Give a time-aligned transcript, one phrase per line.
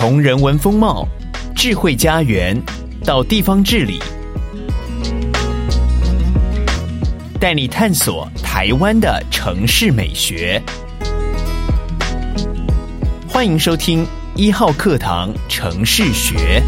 [0.00, 1.04] 从人文风貌、
[1.56, 2.56] 智慧家园
[3.04, 3.98] 到地方治理，
[7.40, 10.62] 带你探索台湾的城市美学。
[13.26, 14.06] 欢迎收听
[14.36, 16.62] 一号课堂城市学。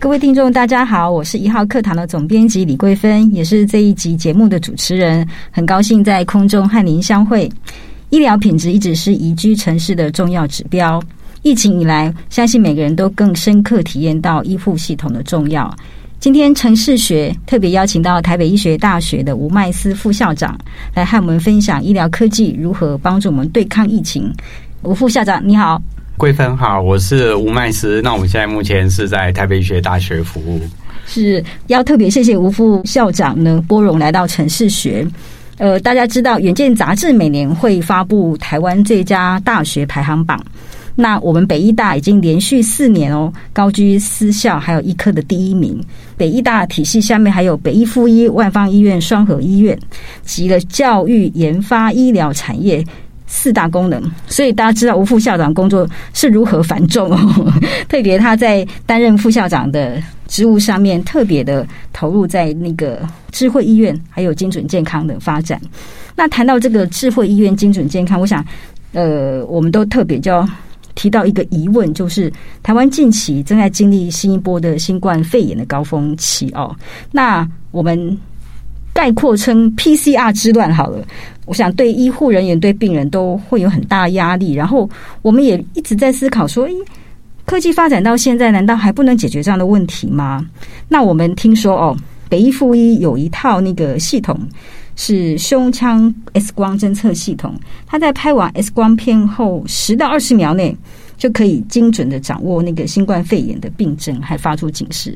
[0.00, 7.48] 各位听众，大家好，我是一号课堂的总编辑李桂芬，也是这一集节目的主持人，很高兴在空中和您相会。
[8.10, 11.00] 医疗品质一直是宜居城市的重要指标。
[11.42, 15.72] 疫情以来，相信每个人都更深刻体验到医护系统的重要。
[16.18, 20.58] 今天城市学特别邀请到台北医学大学的吴麦斯副校长
[20.92, 24.30] 来和我们分享医疗科技如何帮助我们对抗疫情。
[24.82, 25.80] 吴副校长，你好。
[26.16, 28.02] 桂芬好，我是吴麦斯。
[28.02, 30.60] 那我们现在目前是在台北医学大学服务。
[31.06, 35.06] 是要特别谢谢吴副校长呢，拨冗来到城市学。
[35.60, 40.42] 呃，大家知道，《远见》杂志每年会发布台湾最佳大学排行榜。
[40.94, 45.78] 那我们北医大已经连续四年哦，高居私校还有医科的第一名。
[46.16, 49.78] 北医大体系下面还有北医附一、万方医院、双河医院，
[50.24, 52.82] 集了教育、研发、医疗产业
[53.30, 54.02] 四大功能。
[54.26, 57.52] 所以大家知道吴副校长工作是如何繁重哦，
[57.88, 60.02] 特别他在担任副校长的。
[60.30, 63.00] 职务上面特别的投入在那个
[63.32, 65.60] 智慧医院还有精准健康的发展。
[66.14, 68.44] 那谈到这个智慧医院精准健康，我想，
[68.92, 70.48] 呃，我们都特别就要
[70.94, 76.72] 提到一个疑问，就是台湾近期正在经历新一波的新冠肺炎的高峰期哦。
[77.10, 78.16] 那我们
[78.92, 81.04] 概括称 PCR 之乱好了。
[81.46, 84.54] 我想对医护人员、对病人都会有很大压力。
[84.54, 84.88] 然后
[85.22, 86.72] 我们也一直在思考说，诶。
[87.46, 90.46] 科技发展到现在，难道还不能解决这样的问题吗？
[90.86, 91.96] 那我们听说哦，
[92.28, 94.38] 北医附一有一套那个系统
[94.94, 97.52] 是胸腔 X 光侦测系统，
[97.88, 100.76] 它在拍完 X 光片后十到二十秒内
[101.20, 105.14] 就可以精准的掌握那个新冠肺炎的病症，还发出警示。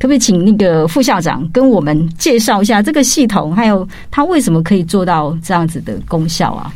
[0.00, 6.74] 不可以请那个副校长跟我们介绍一下这个系统，还有它为什么可以做到这样子的功效啊？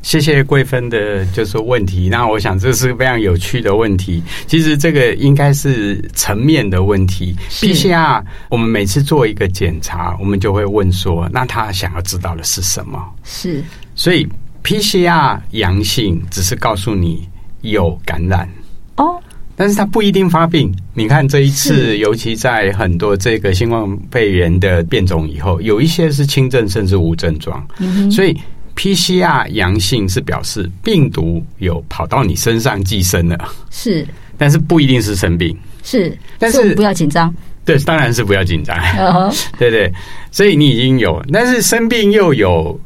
[0.00, 2.08] 谢谢桂芬的，就是问题。
[2.08, 4.22] 那我想这是非常有趣的问题。
[4.46, 7.36] 其实这个应该是层面的问题。
[7.50, 12.98] PCR，我们每次做一个检查，我们就会问说，那他想要知道的是什么？
[13.22, 13.62] 是。
[13.94, 14.26] 所以
[14.62, 17.28] PCR 阳性只是告诉你
[17.64, 18.48] 有感染。
[18.96, 19.20] 哦，
[19.56, 20.74] 但是他不一定发病。
[20.94, 27.66] 你看这一次，尤其在很多这个新冠肺炎的变种以后，有一些是轻症甚至无症状。
[27.78, 28.36] 嗯，所以。
[28.76, 34.04] PCR 阳性是表示病毒有跑到你身上寄生了，是，
[34.36, 37.32] 但是不一定是生病，是，但是不要紧张，
[37.64, 39.32] 对，当然是不要紧张，uh-huh.
[39.56, 39.92] 对对，
[40.32, 42.76] 所以你已经有，但是生病又有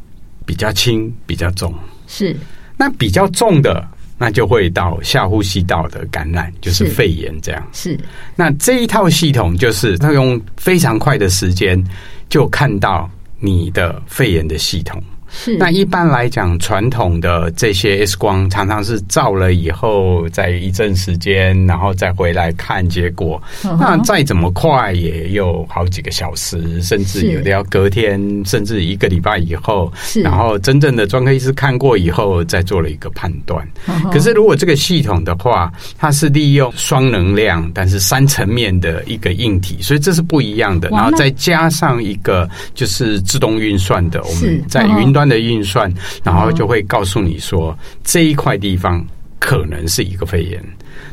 [0.44, 1.74] 比较轻、比较重，
[2.06, 2.36] 是，
[2.76, 3.82] 那比较重的，
[4.18, 8.00] 那就会到下呼吸道的感染，就是肺炎这样，是，是，
[8.34, 11.82] 那这一套系统就是它用非常快的时间
[12.28, 13.08] 就看到
[13.38, 15.00] 你的肺炎的系统。
[15.30, 23.40] 是，那一般来讲，传统的这些 X 光常常是照了以后，在一阵时间，然后再回来看结果。
[23.62, 23.76] Uh-huh.
[23.78, 29.92] 那再怎么快，也有好几个小时，甚至有的要隔天，甚至一个礼拜以后。
[29.96, 33.66] 是，然后真正的专科医师看过以后，再做了一个判断。
[33.86, 34.10] Uh-huh.
[34.10, 40.88] 可是如果这个系统的话，它是利用双能量，但是三层面的一个硬体，所以这是不一样的。
[40.90, 45.28] 然后再加上一个就是自动运算的，我们在云端。
[45.28, 45.92] 的运算，
[46.24, 49.06] 然后就会告诉你说，这一块地方
[49.38, 50.58] 可能是一个肺炎。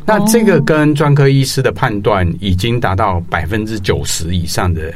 [0.05, 4.93] 那这个跟专科医师的判断已经达到百分之九十以上的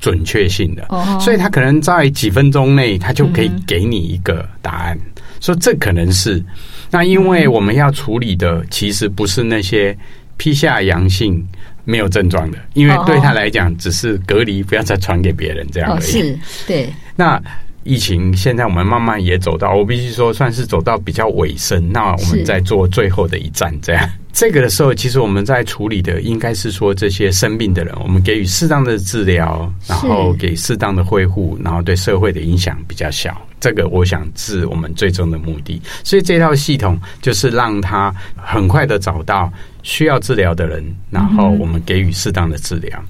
[0.00, 0.88] 准确性的，
[1.20, 4.98] 所以他可能在几分钟内，他就可以给你一个答案，
[5.40, 6.42] 说这可能是。
[6.90, 9.94] 那因为我们要处理的其实不是那些
[10.38, 11.46] PCR 阳性
[11.84, 16.02] 没有症状的，因为对他来讲只是隔离，不要再传给别人这样而已。
[16.02, 16.88] 是，对。
[17.14, 17.38] 那
[17.84, 21.90] 疫情现在我们慢慢也走到，我必须说算是走到比较尾声。
[21.92, 33.36] 那我们在做最后的一站，这样 这个的时候，其实我们在处理的应该是说这些生病的人，我们给予适当的治疗，然后给适当的恢复，然后对社会的影响比较小。
[33.60, 35.80] 这个我想是我们最终的目的。
[36.02, 39.52] 所以这套系统就是让他很快的找到
[39.82, 43.04] 需要治疗的人，然后我们给予适当的治疗。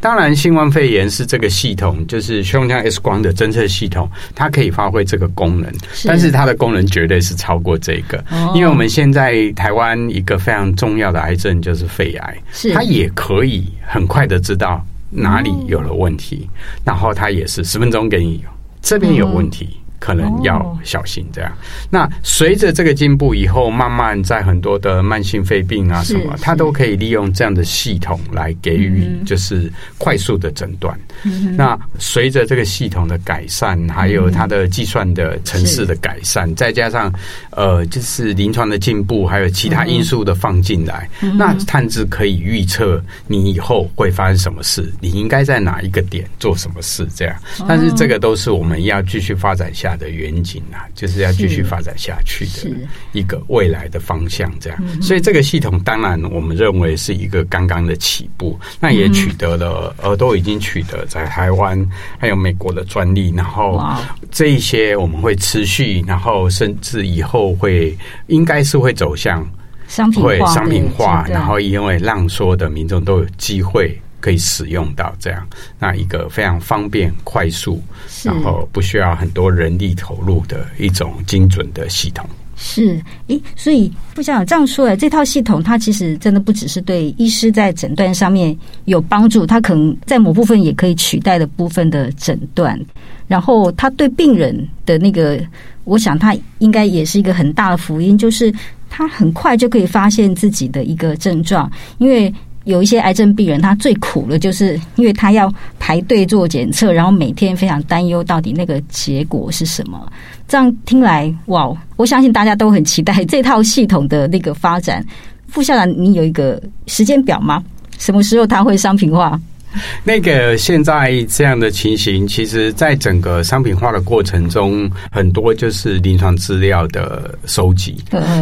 [0.00, 5.70] 当然，新冠肺炎是这个系统，就是胸腔 X 光的侦测系统，它可以发挥这个功能，
[6.06, 12.36] 但是它的功能绝对是超过这个，哦、因为我们现在台湾一个非常重要的癌症就是肺癌，
[12.72, 18.42] 它也可以很快的知道哪里有了问题，哦、然后它也是十分钟给你
[18.80, 19.68] 这边有问题。
[19.72, 21.52] 哦可能要小心这样。
[21.52, 21.56] 哦、
[21.90, 30.98] 那随着这个进步以后，慢慢在很多的慢性肺病啊什么，它都可以利用这样的系统来给予就是快速的诊断。
[31.24, 37.12] 嗯、那随着这个系统的改善，还有它的计算的城市的改善，再加上
[37.50, 47.36] 呃就是临床的进步，还有其他因素的放进来，嗯、那探知可以预测你以后会发生什么事，你应该在哪一个点做什么事这样。
[47.68, 52.70] 但是这个都是我们要继续发展下的远景啊，就是要继续发展下去的
[53.12, 55.02] 一个未来的方向这样。
[55.02, 61.88] 所以这个系统当然我们认为是一个刚刚的起步，那也取得了呃都已经取得在台湾
[62.18, 63.82] 还有美国的专利，然后
[64.30, 67.96] 这一些我们会持续，然后甚至以后会
[68.26, 69.48] 应该是会走向
[69.88, 74.00] 商品化，会商品化，然后因为让所有的民众都有机会。
[74.20, 75.46] 可以使用到这样，
[75.78, 77.82] 那一个非常方便、快速，
[78.22, 82.24] 然后不需要很多人力投入的一种精准的系统。
[82.62, 92.78] 是，诶，所以副校长这样说来，这套系统它其实真的不只是对医师在诊断上面有帮助，它可能在某部分也可以取代的部分的诊断。
[93.26, 95.40] 然后，它对病人的那个，
[95.84, 98.52] 我想它应该也是一个很大的福音，就是
[98.90, 102.30] 它很快就可以发现自己的一个症状，因为。
[102.70, 110.10] 有一些癌症病人，他最苦的就是因为他要排队做检测，然后每天非常担忧到底那个结果是什么。
[110.48, 115.04] 这样听来，哇，我相信大家都很期待这套系统的那个发展。
[115.48, 117.62] 副校长，你有一个时间表吗？
[117.98, 119.38] 什么时候它会商品化？
[120.02, 127.96] 那个现在这样的情形，其实，在整个商品化的过程中，很多就是临床资料的收集。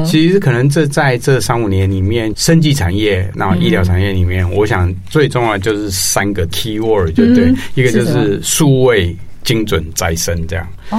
[0.04, 9.14] 其实可能这在这三五年里面，生技产业、然后医疗产业里面，我想最重要就是三个 key word，就对，一个就是数位、
[9.44, 10.66] 精准、再生这样。
[10.90, 10.98] 哦，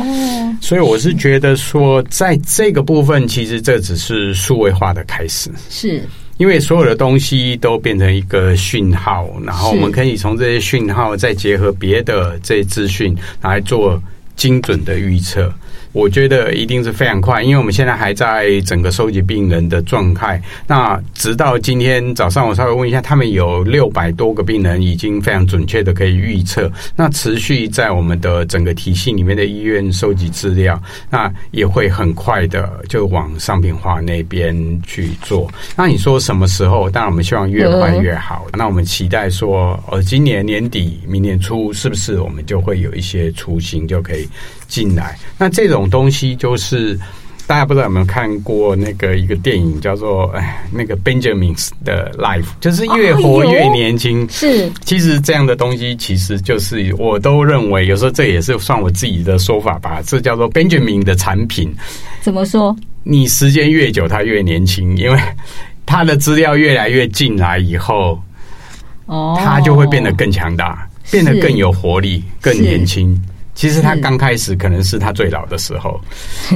[0.61, 5.49] 所以我是觉得说，在这个部分，其实这只是数位化的开始。
[5.69, 6.03] 是。
[6.39, 14.01] 因为所有的东西都变成一个讯号，然后我们可以从这些讯号再结合别的这些资讯来做
[14.37, 15.53] 精准的预测。
[15.91, 20.41] 我觉得一定是非常快，因为我们现在还在整个收集病人的状态。
[20.67, 26.71] 那直到今天早上，我稍微问一下，他们有六百多个病人已经非常准确的可以预测。
[26.95, 34.55] 那持续在我们的整个体系里面的医院收集资料，那也会很快的就往商品化那边
[34.85, 35.51] 去做。
[35.75, 36.89] 那你说什么时候？
[36.89, 38.45] 当然我们希望越快越好。
[38.53, 44.27] 那我们期待说，呃，今年年底、明年初，是不是我们就会有一些雏形就可以
[44.69, 45.19] 进来？
[45.37, 45.89] 那这种。
[45.89, 46.95] 东西就是
[47.47, 54.23] 大家不知道有没有看过那个一个电影叫做哎那个 Benjamin's 的 Life，就是越活越年轻。
[54.23, 59.99] 哦、是，其实这样的东西其实就是我都认为有时候这也是算我自己的说法吧。
[60.05, 61.73] 这叫做 Benjamin 的产品。
[62.21, 62.75] 怎么说？
[63.01, 65.19] 你时间越久，他越年轻，因为
[65.87, 68.21] 他的资料越来越进来以后，
[69.07, 73.19] 哦，它就会变得更强大，变得更有活力，更年轻。
[73.59, 75.99] 其实他刚开始可能是他最老的时候，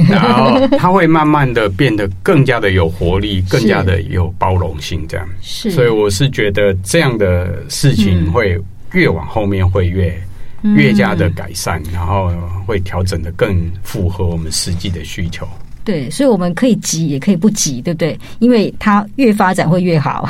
[0.08, 5.28] 然后他会慢慢的变得更加的有活力， 更加的有包容性，这样。
[5.42, 8.58] 是，所以我是觉得这样的事情会
[8.92, 10.18] 越往后面会越
[10.62, 12.32] 越加的改善，然后
[12.66, 15.46] 会调整的更符合我们实际的需求。
[15.84, 18.18] 对，所以我们可以急也可以不急，对不对？
[18.38, 20.26] 因为它越发展会越好。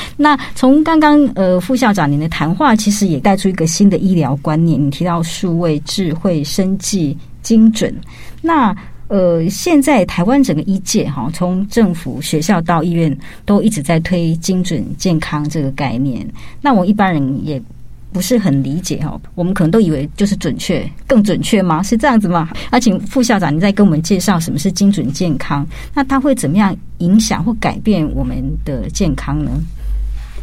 [0.16, 4.84] 那从刚刚呃副校长您的谈话，其实也带出一个新的医疗观念。
[4.84, 7.94] 你提到数位、智慧、生计、精准。
[8.40, 8.74] 那
[9.08, 16.26] 呃，现在台湾整个医界哈，从政府、学校到医院，都一直在推精准健康这个概念。
[16.62, 17.60] 那我一般人也
[18.10, 21.82] 不是很理解哈，我们可能都以为就是准确，更准确吗？
[21.82, 22.48] 是这样子吗？
[22.70, 25.66] 那请副校长，你再跟我们介绍什么是精准健康？
[25.92, 29.50] 那它会怎么样影响或改变我们的健康呢？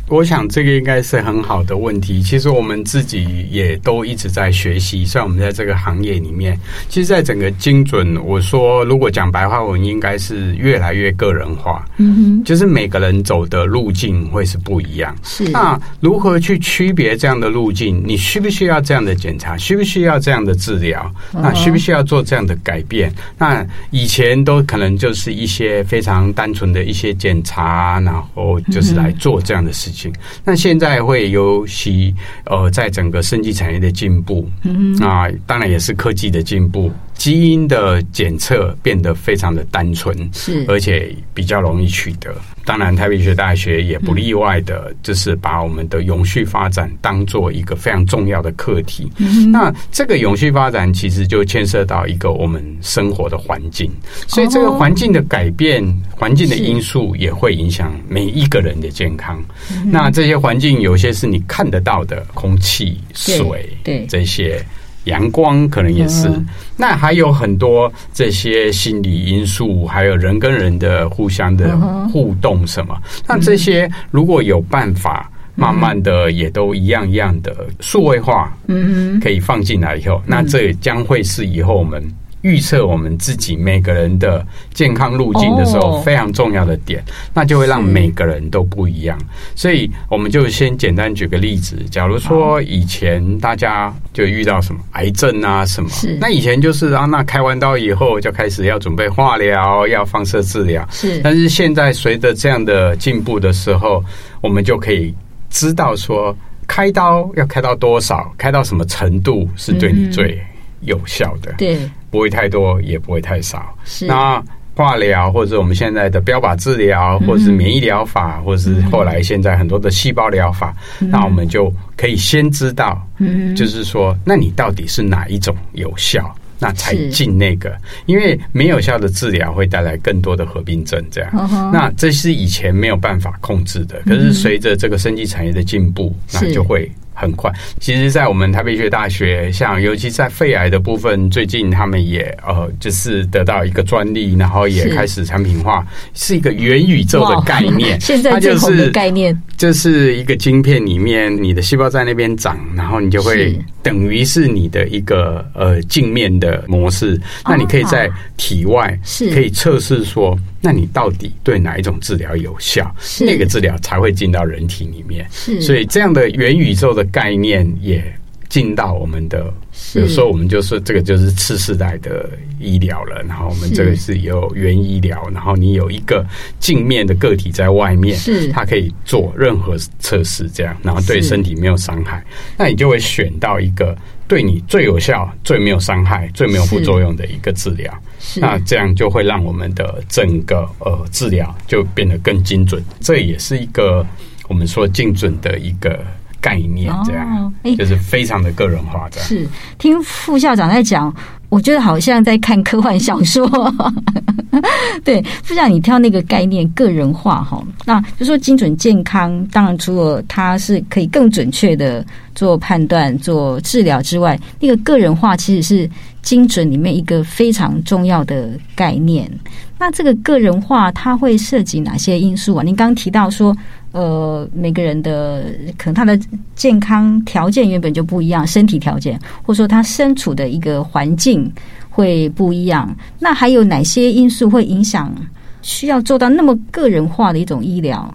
[0.09, 2.21] 我想这个应该是很好的问题。
[2.21, 11.85] 其实我们自己也都一直在学习，虽然我们在这个行业里面，其实，在整个精准，我说如果讲白话文，应该是越来越个人化。
[11.97, 15.15] 嗯哼，就是每个人走的路径会是不一样。
[15.23, 18.03] 是，那如何去区别这样的路径？
[18.05, 19.55] 你需不需要这样的检查？
[19.57, 21.11] 需不需要这样的治疗？
[21.31, 23.13] 那需不需要做这样的改变？
[23.37, 29.98] 那以前都可能就是一些非常单纯的一些检查，然后就是来做这样的事情。
[30.43, 32.13] 那现在会尤其
[32.45, 42.33] 呃，在整个生技产业的进步，嗯啊，当然也是科技的进步，基因的检测变得非常的单纯，是而且比较容易取得。
[42.63, 49.11] 当然，台北医学大学也不例外的，就是把我们的永续发展当做一个非常重要的课题。
[49.17, 53.91] 嗯、那这个永续发展其实就牵涉到一个我们生活的环境，
[54.25, 59.43] 所以这个环境的改变、环境的因素也会影响每一个人的健康。
[59.85, 64.63] 那这些环境有些是你看得到的，空气、水，对，对这些。
[65.09, 66.45] 阳光可能也是，嗯、
[66.77, 71.77] 那还有很多这些心理因素，还有人跟人的互相的
[72.11, 72.95] 互动什么。
[72.95, 82.01] 嗯、那这些如果有办法，慢慢的也都一样一样的数位化，嗯，可以放进来以后，嗯、那这也将会是以后我们。
[82.41, 87.03] 预测我们自己每个人的健康路径的时候，非常重要的点，
[87.33, 89.17] 那就会让每个人都不一样。
[89.55, 91.75] 所以，我们就先简单举个例子。
[91.91, 100.87] 假如说以前大家就遇到什么癌症啊什么，那以前就是啊，那开完刀以后就开始要准备化疗，要放射治疗。
[100.91, 104.03] 是，但是现在随着这样的进步的时候，
[104.39, 105.13] 我们就可以
[105.49, 106.33] 知道说，
[106.67, 110.39] 开刀要开到多少，开到什么程度是对你最
[110.81, 111.53] 有效的。
[111.57, 111.77] 对。
[112.09, 113.75] 不会太多，也不会太少。
[113.85, 114.43] 是那
[114.75, 127.75] 化疗，或者我们现在的标靶治疗，或者是免疫疗法，嗯、或者是后来现在很多的细胞疗法，嗯、那我们就可以先知道，嗯，就是说，那你到底是哪一种有效，那才进那个。
[128.05, 131.29] 因为没有效的治疗会带来更多的合并症，这样。
[131.33, 136.89] 嗯、那这是以前没有办法控制的，可是随着这个生技产业的进步，那就会。
[137.13, 147.99] 很快，其实，在我们台北医学大学，像尤其在肺癌的部分，最近他们也呃，就是得到一个专利，然后也开始产品化，是，是一个元宇宙的概念。
[147.99, 160.37] 现在最红的概念，就是一个晶片里面，你的细胞在那边长，然后你就会等于是你的一个呃镜面的模式，那你可以在体外是可以测试说。
[160.61, 162.93] 那你到底对哪一种治疗有效？
[162.99, 165.25] 是那个治疗才会进到人体里面。
[165.31, 168.03] 是，所以这样的元宇宙的概念也
[168.47, 173.21] 进到我们的，是有时候我们就是这个就是次世代的医疗了。
[173.27, 176.25] 然后我们这个是有原医疗，然后你有一个
[176.59, 182.23] 镜面的个体在外面，是它可以做任何测试，这样，然后对身体没有伤害，
[182.57, 183.97] 那你就会选到一个。
[184.29, 187.91] 对你最有效、最没有伤害、最没有副作用的一个治疗，
[188.35, 192.79] 那这样就会让我们的整个呃治疗就变得更精准。
[192.99, 194.05] 这也是一个
[194.47, 196.05] 我们说精准的一个
[196.41, 199.19] 概念，这样就是非常的个人化的。
[199.19, 201.13] 是听副校长在讲，
[201.49, 203.47] 我觉得好像在看科幻小说。
[205.03, 212.05] 对，副校长，你挑那个概念个人化哈，那就说精准健康，当然除了它是可以更准确的
[212.35, 215.89] 做判断、做治疗之外，那个个人化其实是
[216.21, 219.29] 精准里面一个非常重要的概念。
[219.77, 222.63] 那这个个人化它会涉及哪些因素啊？
[222.63, 223.55] 您刚刚提到说，
[223.91, 225.45] 呃，每个人的
[225.77, 226.19] 可能他的
[226.55, 231.51] 健康条件原本就不一样，身体条件，或者说他身处的一个环境。
[231.91, 235.13] 会不一样，那还有哪些因素会影响
[235.61, 238.13] 需要做到那么个人化的一种医疗？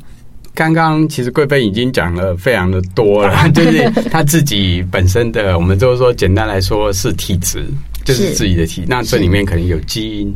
[0.54, 7.66] 刚刚其实贵妃已经讲了非常的多了，就是他自己本身的，我们就是说简单来说是体质，
[8.04, 10.34] 就是自己的体，那这里面可能有基因。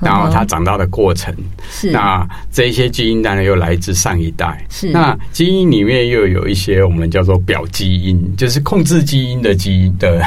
[0.00, 1.34] 然后它长大的过程，
[1.70, 1.90] 是。
[1.90, 4.90] 那这些基因当然又来自上一代，是。
[4.90, 10.24] 那基因里面又有一些我们叫做表基因，就是控制基因的基因的，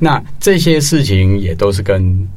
[0.00, 2.28] 那这些事情也都是跟。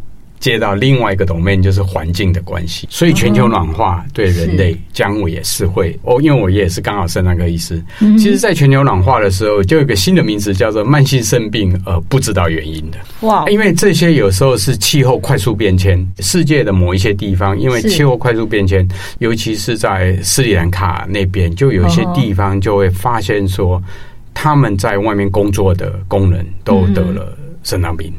[0.43, 7.81] 接到另外一个 domain 就是环境的关系，所以全球暖化对人类将会也是会哦，因为我也是刚好肾脏科医师。
[8.17, 12.97] 其实，在全球暖化的时候，就有一个新的名词叫做慢性肾病，呃不知道原因的。
[13.21, 13.45] 哇！
[13.47, 18.85] 因为这些有时候是气候快速变迁，世界的某一些地方，因为气候快速变迁，
[19.19, 23.81] 尤其是在斯里兰卡那边，就有一些地方就会发现说，
[24.33, 27.33] 他们在外面工作的工人都得了
[27.63, 28.13] 肾脏病。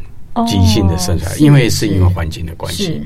[0.46, 3.00] 急性的肾衰，因为是因为环境的关系，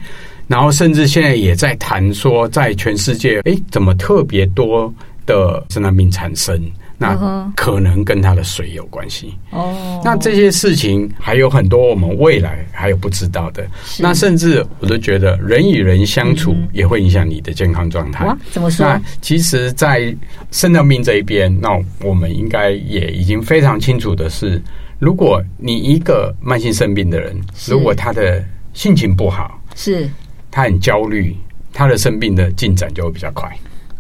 [0.47, 4.93] 然后甚至现在也在谈说，在全世界，哎，怎么特别多
[5.27, 6.61] 的肾脏病产生？
[7.01, 9.33] 那可能跟它的水有关系。
[9.51, 13.65] 哦，那这些事情还有很多，我们未来还有不知道的。
[14.01, 18.27] 那甚至我都觉得，人与人相处也会影响你的健康状态。
[18.51, 18.85] 怎么说？
[18.85, 20.13] 那其实，在
[20.51, 21.71] 肾脏病这一边，那
[22.03, 24.61] 我们应该也已经非常清楚的是。
[24.99, 27.37] 如果你一个慢性肾病的人，
[27.69, 30.11] 如果他的心情不好，是，
[30.51, 31.37] 他很焦虑，
[31.73, 33.49] 他的肾病的进展就会比较快。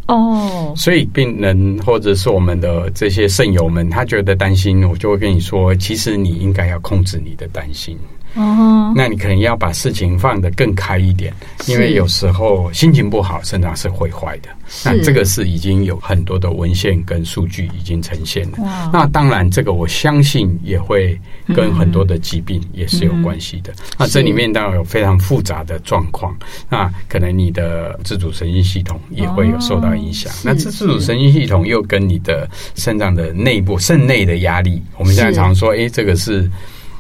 [0.09, 7.97] 哦，所以病人或者是我们的这些肾友们，他觉得担心，我就会跟你说，其实你应该要控制你的担心。
[8.35, 11.32] 哦，那你可能要把事情放得更开一点，
[11.66, 14.49] 因为有时候心情不好，肾脏是会坏的。
[14.85, 18.58] 那这个是已经有很多的文献跟数据已经呈现了。
[18.92, 21.18] 那当然，这个我相信也会
[21.54, 23.73] 跟很多的疾病也是有关系的。
[23.73, 26.37] 嗯、那这里面当然有非常复杂的状况，
[26.68, 30.30] 那可能你的自主神经系统也会有受到影响。
[30.30, 36.49] 哦、那这自主神经系统又跟你的肾脏的内部肾内的压力，我们现在常说，哎，这个是。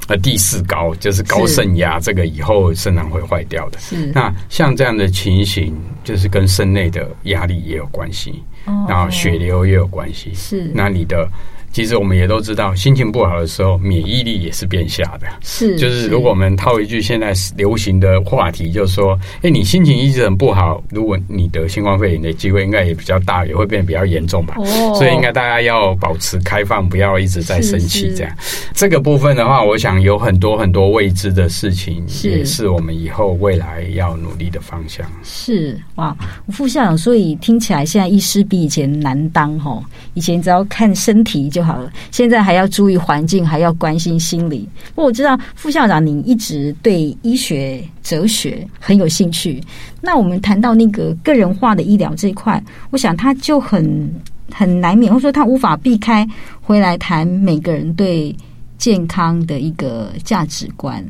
[0.08, 3.78] 呃，第四高就是高肾压，这个以后肾脏会坏掉的。
[3.78, 10.32] 是，那像这样的情形，就是跟肾内的压力也有关系，哦、然后血流也有关系。
[10.34, 11.28] 是，那你的。
[11.72, 15.26] 其实我们也都知道，心情不好的时候，免疫力也是变下的。
[15.42, 24.54] 是，就是如果我们套一句现在流行的话题，就是说，哎，你心情一直很不好，如果你得新冠肺炎的机会应该也比较大，也会变得比较严重吧。
[24.58, 28.32] 哦，所以应该大家要保持开放，不要一直在生气这样。
[28.74, 35.06] 这个部分的话，我想有很多很多未知的事情，也是我们以后未来要努力的方向。
[35.22, 36.16] 是哇，
[36.48, 39.82] 副校长，所以听起来现在医师比以前难当哦。
[40.14, 44.68] 以前只要看身体就就好了，现在还要注意环境，还要关心心理。
[44.94, 49.60] 不过我知道副校长你一直对医学哲学很有兴趣。
[50.00, 54.08] 那我们谈到那个个人化的医疗这一块，我想他就很
[54.52, 56.24] 很难免，或者说他无法避开
[56.60, 58.32] 回来谈每个人对
[58.78, 61.04] 健康的一个价值观。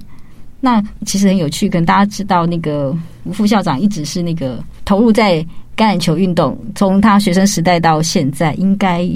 [0.60, 5.44] 那其实很有趣，跟大家知道，那个吴副校长一直是那个投入在
[5.76, 9.06] 橄榄球运动，从他学生时代到现在，应该。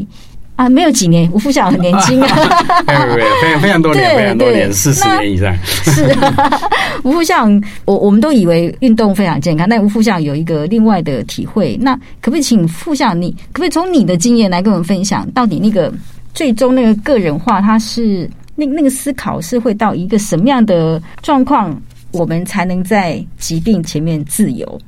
[0.63, 2.29] 啊，没有几年，吴副校长很年轻啊，
[2.87, 5.53] 没有没有，非常非常多年，非常多年，四十年以上。
[5.65, 6.17] 是
[7.03, 11.77] 吴副校长，我我们都以为运动非常健康，但吴副校长有一个另外的体会。
[11.81, 15.93] 那可不可以请副校长，你可不可以从你的经验来跟我们分享，到底那个
[16.33, 21.77] 最终那个个人化，它是那那个思考是会到一个什么样的状况，
[22.13, 24.81] 我们才能在疾病前面自由？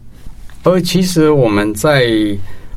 [0.63, 2.07] 而其实我们在。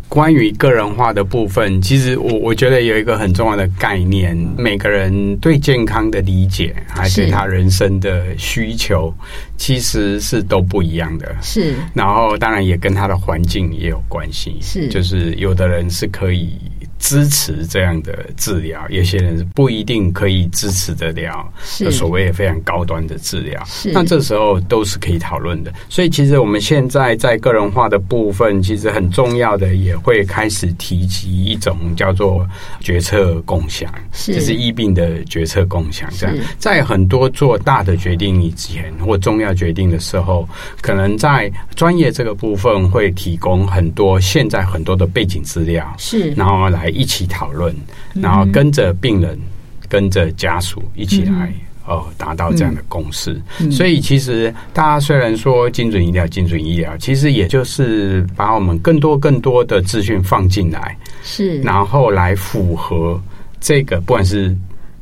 [0.10, 9.14] 关于个人化的部分，其实我我觉得有一个很重要的概念，每个人对健康的理解，还对他人生的需求，
[9.58, 11.36] 其实是都不一样的。
[11.42, 14.58] 是，然后当然也跟他的环境也有关系。
[14.62, 16.58] 是，就是有的人是可以。
[17.00, 21.48] 支持这样的治疗，有些人是不一定可以支持得了，
[21.92, 23.64] 所谓非常高端的治疗。
[23.94, 25.72] 那这时候都是可以讨论的。
[25.90, 32.46] 所以，其实我们现在在个人化的部分，其实很重要的，也会开始提及一种叫做
[32.80, 36.10] 决策共享，是就是医病的决策共享。
[36.18, 40.50] 这样，在很多做大的决定以前或重要决定的时候，
[40.82, 46.87] 可能在专业这个部分会提供很多现在很多的背景资料，是然后来。
[46.90, 47.76] 一起讨论，
[48.14, 49.42] 然后跟着病人、嗯、
[49.88, 51.54] 跟着家属一起来，
[51.86, 53.42] 哦、嗯，达到这样的共识。
[53.60, 63.22] 嗯、所以，其实大家虽然说精准医疗、精准医疗，其实也就是把我们更多、更多的资讯放进来，是，然后来符合
[63.60, 64.56] 这个，不管是。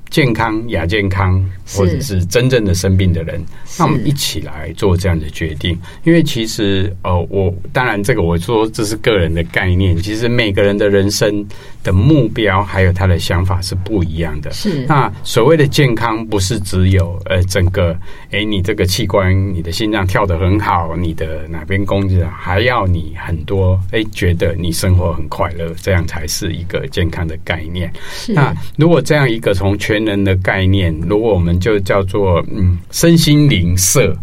[0.10, 1.44] 健康、亚健康，
[1.76, 3.44] 或者是真正的生病的人，
[3.78, 5.78] 那我们一起来做这样的决定。
[6.04, 9.96] 因为其实，呃，我当然这个我说这是个人的概念。
[9.98, 11.46] 其实每个人的人生
[11.84, 14.52] 的目标还有他的想法是不一样的。
[14.54, 17.98] 是那所谓的健康，不是只有呃整个，
[18.32, 27.92] 哎，你这个器官，你的心脏跳得很好，你的哪边工作还要你很多，哎，觉得你生活很快乐，这样才是一个健康的概念。
[28.12, 34.18] 是那如果这样一个从全人的概念，如果我们就叫做嗯身心灵社，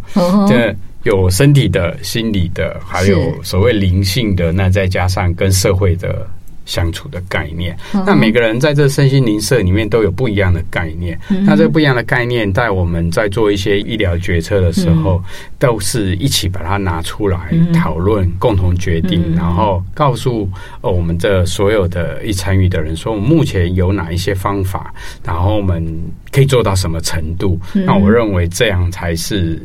[0.49, 6.27] 这有身体的、心理的，还有所谓灵性的，那再加上跟社会的。
[6.65, 11.19] 相处的概念，那每个人在这身心灵社里面都有不一样的概念。
[11.29, 15.25] 嗯、那这不一样的概念，在我们在做一些医疗决策的时候，嗯、
[15.59, 20.49] 都是一起把它拿出来讨论，嗯、共同决定，嗯、然后告诉
[20.81, 24.95] 哦我们这所有的一参与的人说，我们目前有哪一些方法，
[25.25, 25.85] 然后我们
[26.31, 27.59] 可以做到什么程度？
[27.75, 29.61] 嗯、那我认为这样才是。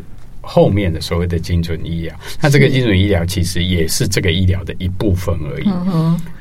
[0.48, 5.70] 后面的所谓的精准医疗，那这个精准医疗其实也是这个医疗的一部分而已。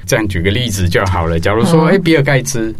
[0.07, 1.40] 这样举个例子就好了。
[1.40, 2.73] 假如说，哎，比尔盖茨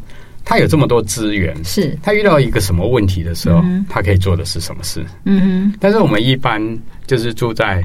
[0.45, 5.05] 他有这么多资源，是他遇到一个什么问题的时候，他可以做的是什么事？
[5.25, 5.75] 嗯哼。
[5.81, 6.63] 但是我们一般
[7.09, 7.85] 就是住在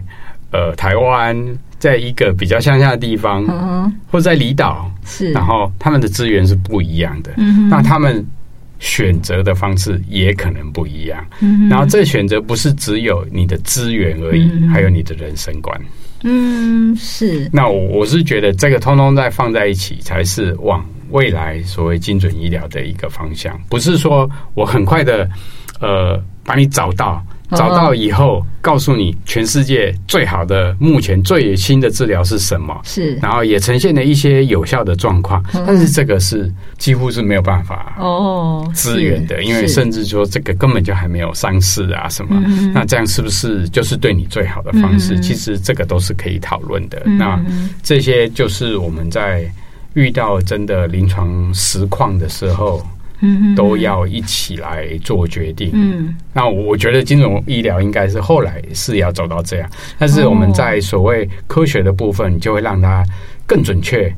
[0.51, 1.35] 呃台湾，
[1.79, 3.43] 在一个比较乡下的地方，
[4.11, 7.31] 或者在离岛，是，然后他们的资源是不一样的。
[7.37, 7.69] 嗯哼。
[7.69, 8.23] 那他们。
[8.81, 15.79] 选择的方式也可能不一样，嗯、然后这个选择不是只有你的资源而已，嗯、还有你的人生观。
[16.23, 17.47] 嗯，是。
[17.53, 23.55] 那我我是觉得这个通通在放在一起，才是往未来所谓精准医疗的一个方向。
[23.69, 25.29] 不是说我很快的
[25.79, 32.79] 呃把你找到，找到以后，告诉你全世界最好的、目前最新的治疗是什么？
[32.83, 35.43] 是，然后也呈现了一些有效的状况。
[35.65, 42.41] 但是这个是几乎是没有办法哦支援的，因为甚至说这个根本就还没有上市啊什么。
[42.73, 45.19] 那这样是不是就是对你最好的方式？
[45.19, 47.01] 其实这个都是可以讨论的。
[47.05, 47.39] 那
[47.83, 49.43] 这些就是我们在
[49.93, 52.81] 遇到真的临床实况的时候。
[53.21, 55.71] 嗯，都要一起来做决定。
[55.73, 63.03] 嗯，那我觉得金融医疗应该是后来是要走到这样，但是我们在所谓科学的部分，就会让它
[63.45, 64.13] 更准确，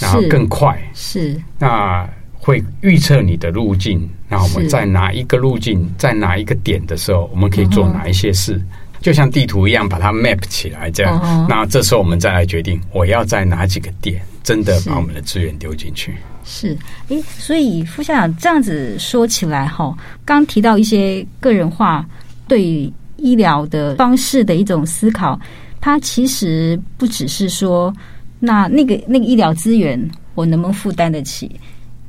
[0.00, 0.76] 然后更快。
[0.94, 4.08] 是，那会预测你的路径。
[4.28, 8.60] 那我们在哪一个路径，在哪一个点的时候，我们可以做哪一些事？
[9.00, 11.46] 就像地图一样，把它 map 起来，这样。
[11.48, 16.14] 那这时候我们再来决定，我要在哪几个点，真的把我们的资源丢进去。
[16.48, 16.78] 是，
[17.08, 19.92] 诶，所以副校长这样子说起来哈，
[20.24, 22.06] 刚提到一些个人化
[22.46, 25.38] 对医疗的方式的一种思考，
[25.80, 27.92] 它其实不只是说，
[28.38, 30.00] 那那个那个医疗资源
[30.36, 31.50] 我能不能负担得起？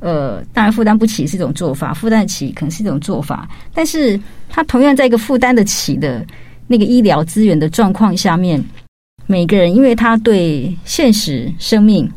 [0.00, 6.24] 呃，当然负担不起是一种做法，负担得起可能是一种做法，但是它同样在一个负担得起的
[6.68, 8.64] 那个医疗资源的状况下面，
[9.26, 12.08] 每个人因为他对现实生命，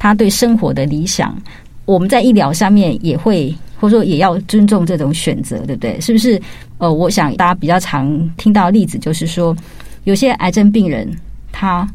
[0.00, 1.40] 他对生活的理想。
[1.88, 5.98] 我们在医疗上面也会，或者说也要尊重这种选择，对不对？
[6.02, 6.38] 是不是？
[6.76, 9.56] 呃，我想大家比较常听到的例子就是说，
[10.04, 11.10] 有些癌症病人
[11.50, 11.88] 他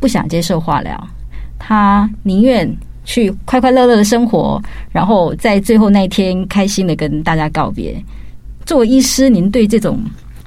[0.00, 1.08] 不想接受化疗，
[1.60, 2.68] 他宁愿
[3.04, 7.96] 去快快乐乐的生活，然后在最后那一天开心的跟大家告别。
[8.64, 10.02] 作为医师，您对这种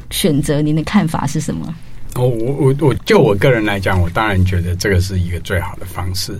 [0.09, 1.73] 选择，您的看法是什么？
[2.15, 6.33] 哦，我我我就我个人来讲，我当然觉得这个是一个最好的方式，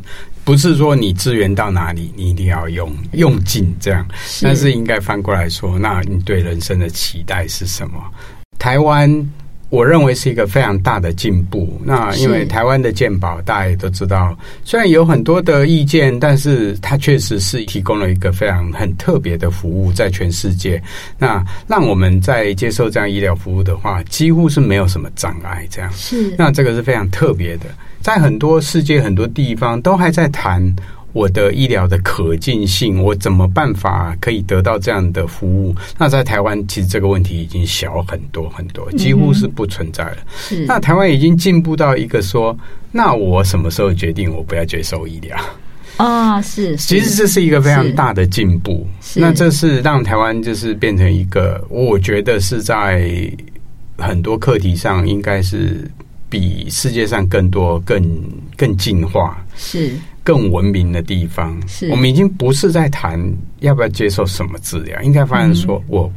[0.44, 4.06] 不是说你资源到哪里，你一定要用用尽这样，
[4.42, 8.02] 但是应该翻过来说，那你对人生的期待是什么？
[8.58, 9.30] 台湾。
[9.70, 11.80] 我认为是一个非常大的进步。
[11.84, 20.82] 那因为台湾的健保大家也都知道，虽然有很多的意见，但是它确实是提供了一个非常很特别的服务，在全世界。
[21.18, 25.68] 那让我们在接受这样医疗服务的话，几乎是没有什么障碍。
[25.70, 27.66] 这样是，那这个是非常特别的，
[28.02, 30.62] 在很多世界很多地方都还在谈。
[31.12, 35.76] 我的医疗的可进性，我怎么办法可以得到这样的服务？
[35.98, 40.18] 那在台湾，其实这个问题已经小很多很多，几乎是不存在了。
[40.38, 42.56] 是，那台湾已经进步到一个说，
[42.92, 45.38] 那我什么时候决定我不要接受医疗？
[45.98, 48.88] 啊，是，其实这是一个非常大的进步。
[49.16, 53.12] 那这是让台湾就是变成一个，我觉得是在
[53.98, 55.90] 很多课题上应该是
[56.30, 58.02] 比世界上更多、更
[58.56, 59.44] 更进化。
[59.58, 59.92] 是。
[60.30, 63.20] 更文明的地方，是我们已经不是在谈
[63.62, 66.08] 要不要接受什么治疗，应该发现说我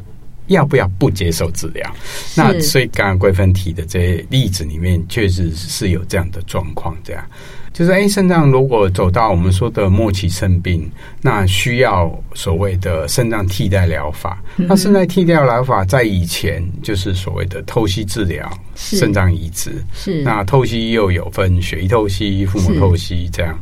[0.49, 1.91] 要不要不接受治疗。
[2.37, 7.25] 那所以刚刚桂芬提的这些例子里面，确实是有这样的状况，这样。
[7.73, 10.87] 就是哎，肾脏如果走到我们说的末期肾病，
[11.23, 14.43] 那需要所谓的肾脏替代疗法。
[14.59, 19.83] 嗯、那肾脏替代疗法在以前就是所谓的透析治疗，肾脏移植。
[19.95, 23.59] 是那透析又有分血液透析、腹膜透析这样。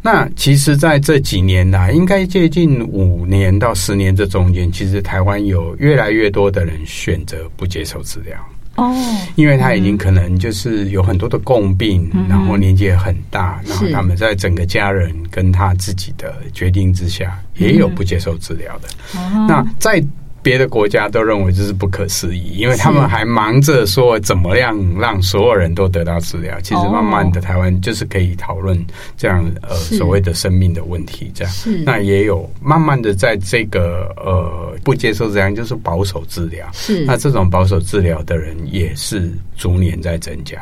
[0.00, 8.36] 那其实在这几年来，应该接近五年到十年这中间，其实台湾有越来越多的人选择不接受治疗。
[8.76, 8.94] 哦，
[9.34, 18.88] 因为他已经可能就是有很多的共病，嗯、然后年纪也很大，然后他们在整个家人跟他自己的决定之下，也有不接受治疗的。
[19.16, 20.02] 嗯、那在。
[20.42, 26.58] 别的国家都认为这是不可思议，因为他们还忙着说怎么样让所有人都得到治疗。
[26.60, 28.82] 其实慢慢的，台湾就是可以讨论
[29.16, 31.30] 这样呃所谓的生命的问题。
[31.34, 31.52] 这样，
[31.84, 36.66] 那也有慢慢的在这个呃不接受这样就是保守治疗。
[36.72, 40.58] 是，那这种保守治疗的人也是逐年在增加。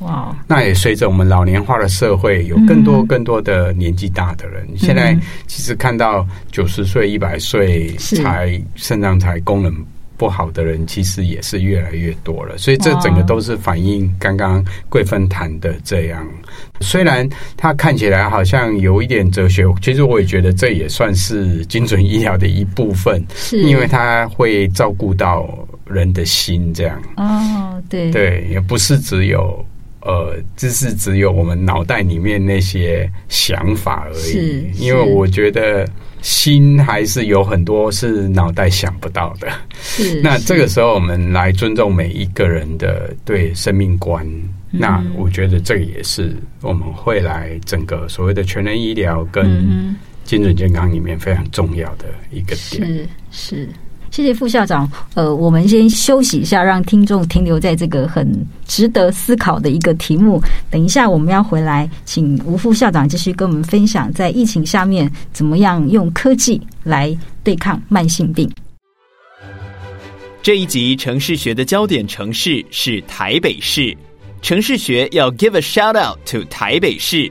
[0.00, 0.36] 哇！
[0.46, 4.66] 那也随着我们老年化的社会，有更多更多的年纪大的人。
[4.70, 9.74] 嗯、现在其实看到九十岁、一百岁才肾脏才功能
[10.18, 12.58] 不好的人，其实也是越来越多了。
[12.58, 16.26] 所以这整个都是反映刚刚贵芬谈的这样。
[16.80, 25.48] 虽然它看起来好像有一点哲学，其实我也觉得这也算是精准医疗的一部分，是因为它会照顾到
[25.86, 26.72] 人的心。
[26.74, 29.64] 这样哦，对对，也不是只有。
[30.06, 34.70] 呃，只是只有我们脑袋里面那些想法而已。
[34.78, 35.84] 因为我觉得
[36.22, 39.48] 心还是有很多是脑袋想不到的。
[39.82, 44.24] 是，那这个时候我们来尊重每一个人的对生命观。
[44.70, 52.86] 嗯、那我觉得这个也是我们会来整个所谓的全人医疗跟精准健康里面非常重要的一个点。
[52.86, 53.68] 是是。
[54.16, 54.90] 谢谢副校长。
[55.12, 58.26] 呃，我们先休息一下，让听众停留在这个很
[58.66, 60.42] 值得思考的一个题目。
[60.70, 68.50] 等一下我们要回来，请吴副校长继续跟我们分享，在疫情下面怎么样用科技来对抗慢性病。
[70.42, 73.94] 这一集城市学的焦点城市是台北市，
[74.40, 77.30] 城市学要 give a shout out to 台北市。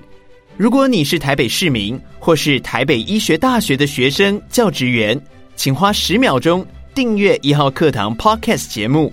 [0.56, 5.20] 如果你是台北市民，或是台北医学大学的学生、教职员，
[5.56, 6.64] 请花十秒钟
[6.96, 9.12] 订阅一号课堂 Podcast 节目，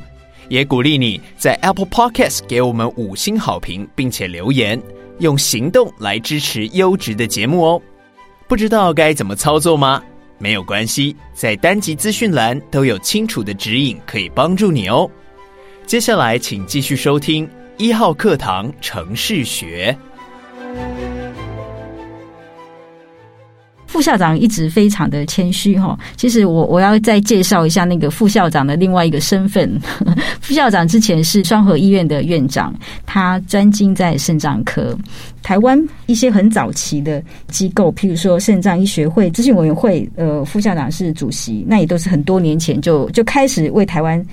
[0.49, 4.81] 也鼓励你在 Apple Podcast 给我们五星好评，并且留言，
[5.19, 7.83] 用行动来支持优质的节目哦。
[8.47, 10.01] 不知道该怎么操作吗？
[10.39, 15.11] 没有关系，在单集资讯栏都有清楚的指引，可以帮助你哦。
[15.85, 19.97] 接下来，请继续收听一号课堂城市学。
[23.93, 29.71] 副校长一直非常的谦虚哈，其实我我要再介绍一下那个副校长的另外一个身份。
[30.41, 32.75] 副校长之前是双和医院的院长，
[33.05, 34.97] 他专精在肾脏科。
[35.43, 44.25] 台湾一些很早期的机构，譬如说肾脏医学会咨询委员会，呃，副校长是主席，那也都是很多年前就就开始为台湾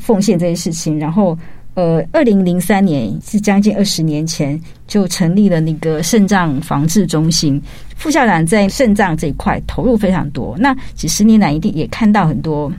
[0.00, 1.38] 奉献这些事情，然后。
[1.74, 7.60] 呃，二零零三年是将近二十年前就成立了那个肾脏防治中心。
[7.96, 12.72] 副校长在肾脏这一块投入非常多，那几十年来一定也看到很多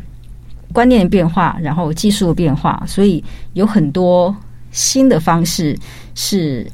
[0.72, 3.22] 观念的变化，然后技术的变化，所以
[3.54, 4.34] 有很多
[4.72, 5.78] 新的方式
[6.14, 6.66] 是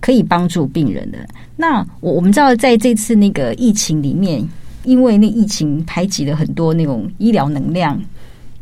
[0.00, 1.18] 可以帮助病人的。
[1.56, 4.46] 那我我们知道，在这次那个疫情里面，
[4.82, 7.98] 因为那疫情排挤了很多那种医疗能量。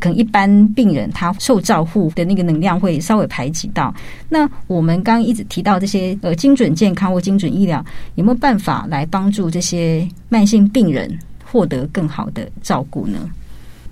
[0.03, 3.95] 可能一般病人他受照护的那个能量会稍微排挤到。
[4.29, 7.85] 那我们刚刚一直提到这些呃精准健康或精准医疗，
[8.17, 13.31] 有没有办法来帮助这些慢性病人获得更好的照顾呢？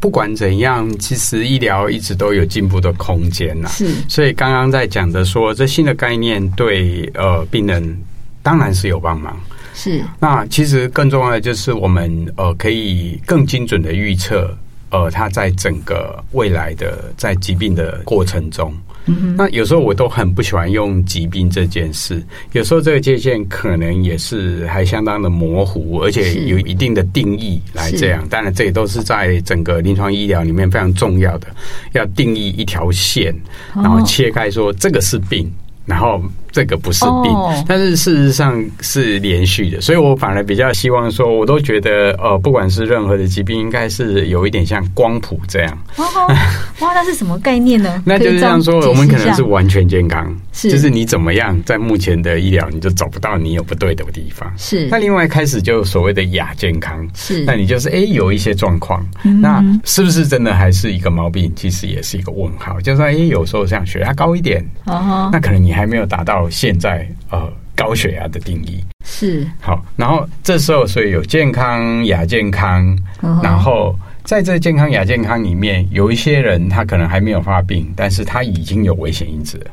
[0.00, 3.68] 不管怎样，其实医疗一直都有进步的空间呐。
[3.68, 7.96] 是，所以刚刚在讲的说，这新的概念对呃病人
[8.42, 9.38] 当然是有帮忙。
[9.74, 14.52] 是，那其实更重要的就是我们呃可以更精准的预测。
[14.90, 18.74] 呃，他在整个未来的在疾病的过程中，
[19.06, 22.22] 嗯，那有时候我都很不喜欢用疾病这件事。
[22.52, 28.26] 有时候这个界限可能也是还相当的模糊，而且有一定的定义来这样。
[28.28, 31.46] 当然，这也都是在整个临床医疗里面非常重要的，
[31.92, 33.34] 要定义一条线，
[33.74, 35.50] 然后切开说这个是病，
[35.86, 36.20] 然后。
[36.52, 45.78] 这个不是病，但是事实上是连续的，所以我反而比较希望说，我都觉得呃，不管是任何的疾病，应该是有一点像光谱这样。
[45.96, 48.02] 哇，那是什么概念呢？
[48.06, 54.52] 那就是这样说，我们可能是完全健康，是就是你怎么样，在目前的医疗，你就找不到你有不对的地方。
[54.56, 59.06] 是那另外开始就所谓的亚健康，是那你就是哎有一些状况，
[59.40, 61.52] 那是不是真的还是一个毛病？
[61.54, 62.80] 其实也是一个问号。
[62.80, 66.39] 就是说哎，有时候像血压高一点，那可能你还没有达到。
[66.48, 68.82] 现在呃高血压的定义。
[69.04, 69.46] 是。
[69.60, 72.96] 好，然后这时候所以有健康亚健康，
[73.42, 79.70] 然后在这健康亚健康里面，有一些人他可能还没有发病，但是他已经有危险因子了，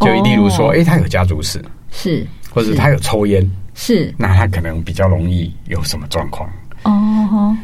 [0.00, 6.48] 就例如说，哎，他有家族史是，或者他有抽烟是，那他可能比较容易有什么状况。
[6.84, 7.56] 哦，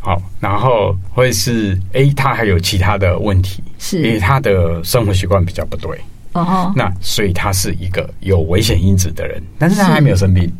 [0.00, 5.98] 好，然后或者是哎，他还有其他的问题，是，因为他的生活习惯比较不对。
[6.34, 6.72] 哦、uh-huh.
[6.76, 10.52] 那所以他是一个有危险因子的人，但是他还没有生病。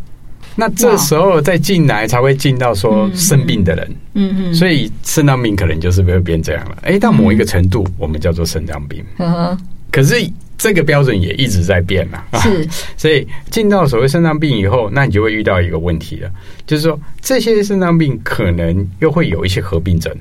[0.56, 6.78] 那这时候再进来才会进到说生病的人，嗯嗯，所以肾脏病可能就是会变这样了。
[6.82, 9.04] 哎，到某一个程度，我们叫做肾脏病。
[9.18, 9.58] Uh-huh.
[9.90, 10.14] 可是
[10.56, 12.22] 这个标准也一直在变嘛。
[12.40, 16.30] 是， 所以进到所谓肾脏病以后，那你就会遇到一个问题了，
[16.66, 20.14] 就是说这些肾脏病可能又会有一些合并症。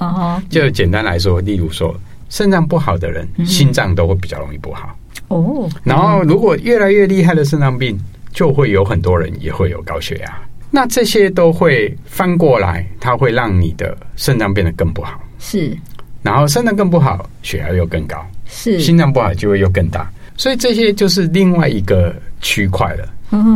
[0.00, 1.98] 哦，就简单来说，例如说。
[2.30, 4.94] 肾脏不好的人，心脏都会比较容易不好。
[5.28, 7.98] 哦，然后如果越来越厉害的肾脏病，
[8.32, 10.38] 就会有很多人也会有高血压。
[10.70, 15.18] 那这些都会翻过来，它会让你的肾脏变得更不好。
[15.38, 15.76] 是，
[16.22, 18.16] 然后肾脏更不好，血压又更高。
[18.46, 20.10] 是，心脏不好就会又更大。
[20.36, 23.08] 所以这些就是另外一个区块了。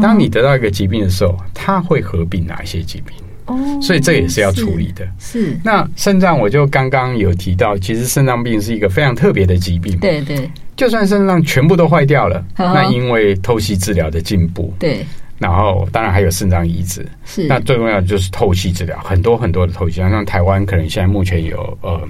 [0.02, 3.16] 当你得到一个疾病的时候，它会合并哪一些疾病？
[3.52, 5.06] 哦，所以这也是要处理的。
[5.18, 9.98] 是，是那肾脏，我就刚刚有提到，其实肾脏病是一个非常特别的疾病。
[9.98, 15.06] 对对，就算肾脏全部都坏掉了，那因为透析治疗的进步，对，
[15.38, 17.06] 然后当然还有肾脏移植。
[17.24, 22.00] 是，那最重要的就是透析治疗，很多很多的透析，像台湾可能现在目前有呃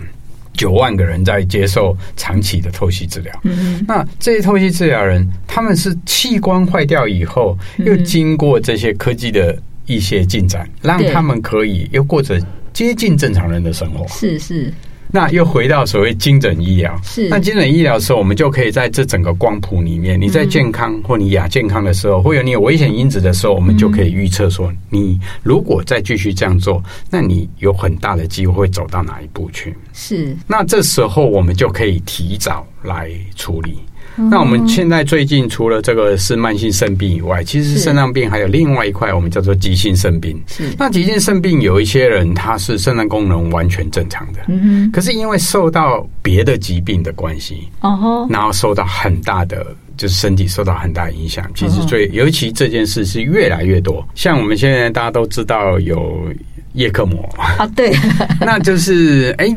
[0.52, 3.32] 九万个人在接受长期的透析治疗。
[3.44, 9.58] 嗯，那这些透析治疗人，他们是器官坏掉以后，又经过这些科技的。
[9.86, 12.40] 一些进展，让他们可以又过着
[12.72, 14.06] 接近正常人的生活。
[14.08, 14.72] 是是，
[15.10, 16.98] 那又回到所谓精准医疗。
[17.02, 29.76] 是，那精准医疗的时候，我们就可以在这整个光谱里面，你在健康或你亚健康的时候，或有你有危险因子的时候，我们就可以预测说，你如果再继续这样做，那你有很大的机会会走到哪一步去。
[29.92, 33.78] 是，那这时候我们就可以提早来处理。
[34.16, 40.38] 那我们现在最近除了这个是慢性肾病以外，其实肾脏病还有另外一块，我们叫做急性肾病。
[40.46, 51.50] 是，那急性肾病有一些人他是肾脏功能完全正常的，嗯，可是因为受到别的疾病的关系，哦，然后受到很大的就是身体受到很大影响。
[51.54, 56.28] 其实最尤其这件事是越来越多，像我们现在大家都知道有
[56.74, 57.22] 叶克膜。
[57.38, 57.92] 啊，对，
[58.40, 59.54] 那就是哎，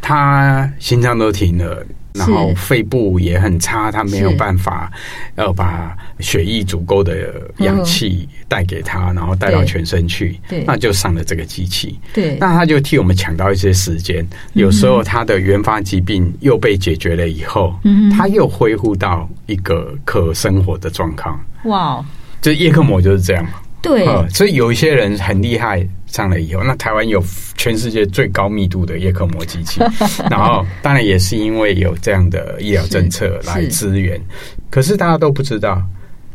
[0.00, 1.84] 他心脏都停了。
[2.14, 4.92] 然后肺部也很差，他没有办法
[5.36, 11.98] 要把血液足够的氧气带给他，然后带到全身去，那就上了这个机器。
[12.12, 14.26] 对，那他就替我们抢到一些时间。
[14.52, 21.40] 有时候他的原发疾病又被解决了以后，嗯，他又恢复到一个可生活的状况。
[21.64, 22.04] 哇，
[22.40, 23.46] 就叶克膜就是这样。
[23.82, 25.86] 对，所以有一些人很厉害。
[26.06, 27.24] 上了以后，那台湾有
[27.56, 29.80] 全世界最高密度的叶克膜机器，
[30.30, 34.20] 然后当然也是因为有这样的医疗政策来支援。
[34.68, 35.82] 可是大家都不知道，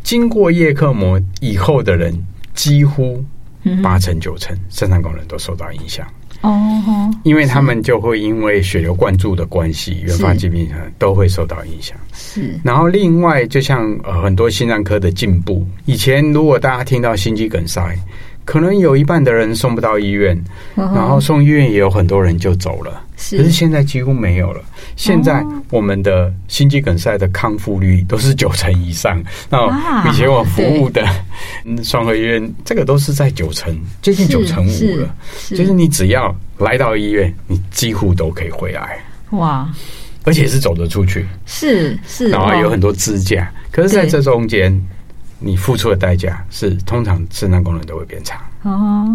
[0.02, 2.12] 经过叶克膜以后的人，
[2.56, 3.24] 几乎
[3.84, 6.08] 八成九成肾脏功能都受到影响。
[6.42, 11.98] 哦，因为他们就会因为血流灌注的关系，原发疾病都会受到影响。
[12.14, 17.96] 是，然后另外就像呃很多心脏科的进步，以前如果大家听到心肌梗塞。
[18.46, 20.42] 可能有一半的人送不到医院，
[20.74, 23.04] 然后送医院也有很多人就走了。
[23.18, 24.62] 是，可是现在几乎没有了。
[24.98, 29.24] 现在我们的心肌梗塞的康复率都是九成以上。
[29.50, 31.08] 那以前我服务的
[31.82, 35.16] 双和医院，这个都是在九成，接近九成五了。
[35.52, 39.00] 就是你只要来到医院，你几乎都可以回来。
[39.30, 39.74] 哇！
[40.26, 41.26] 而且是走得出去。
[41.46, 43.50] 是是，然后有很多支架。
[43.72, 44.78] 可是在这中间。
[45.40, 49.08] 你付出的代价是，通常肾脏功能都会变差哦，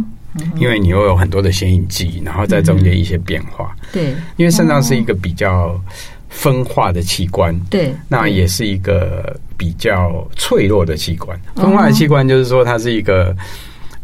[0.56, 3.74] 因为你又有很多的显影剂，然后在中间一些变化。
[3.92, 5.80] 对，因为肾脏是一个比较
[6.28, 11.38] 分化的器官，对，那也是一个比较脆弱的器官。
[11.56, 13.36] 分化的器官就是说，它是一个。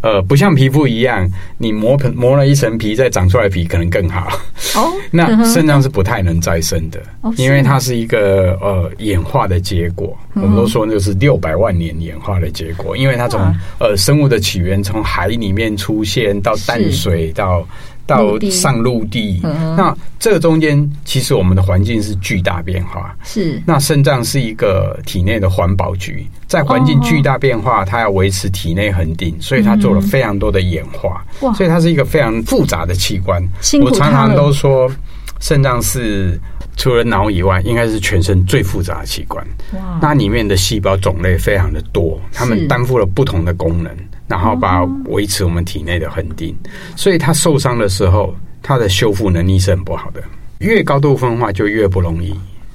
[0.01, 4.29] 呃，不像皮肤一样，你磨磨了一层皮，再长出来皮可能更好。
[4.77, 7.01] 哦， 那肾脏是不太能再生的，
[7.37, 10.17] 因为它是一个呃演化的结果。
[10.35, 13.41] 我们都说那是六百万年演化的结果，因为它从
[13.81, 17.67] 呃生物的起源从海里面出现到淡水到。
[18.09, 19.39] 到上陆地，
[19.77, 23.15] 那这个中间其实我们的环境是巨大变化。
[23.23, 31.23] 是，那肾脏是一个体内的环保局，在环境巨大变化，它要维持体内恒定，所以它做了非常多的演化。
[31.55, 33.47] 所以它是一个非常复杂的器官。
[33.83, 34.91] 我常常都说，
[35.39, 36.41] 肾脏是
[36.79, 39.47] 除了脑以外，应该是全身最复杂的器官。
[39.75, 43.95] 哇，那里面的细胞种类非常的多，它们担负了不同的功能。
[44.29, 46.55] 然后把维持我们体内的恒定，
[46.95, 50.23] 所以它受伤的时候，它的修复能力是很不好的。
[50.59, 52.33] 越高度分化就越不容易。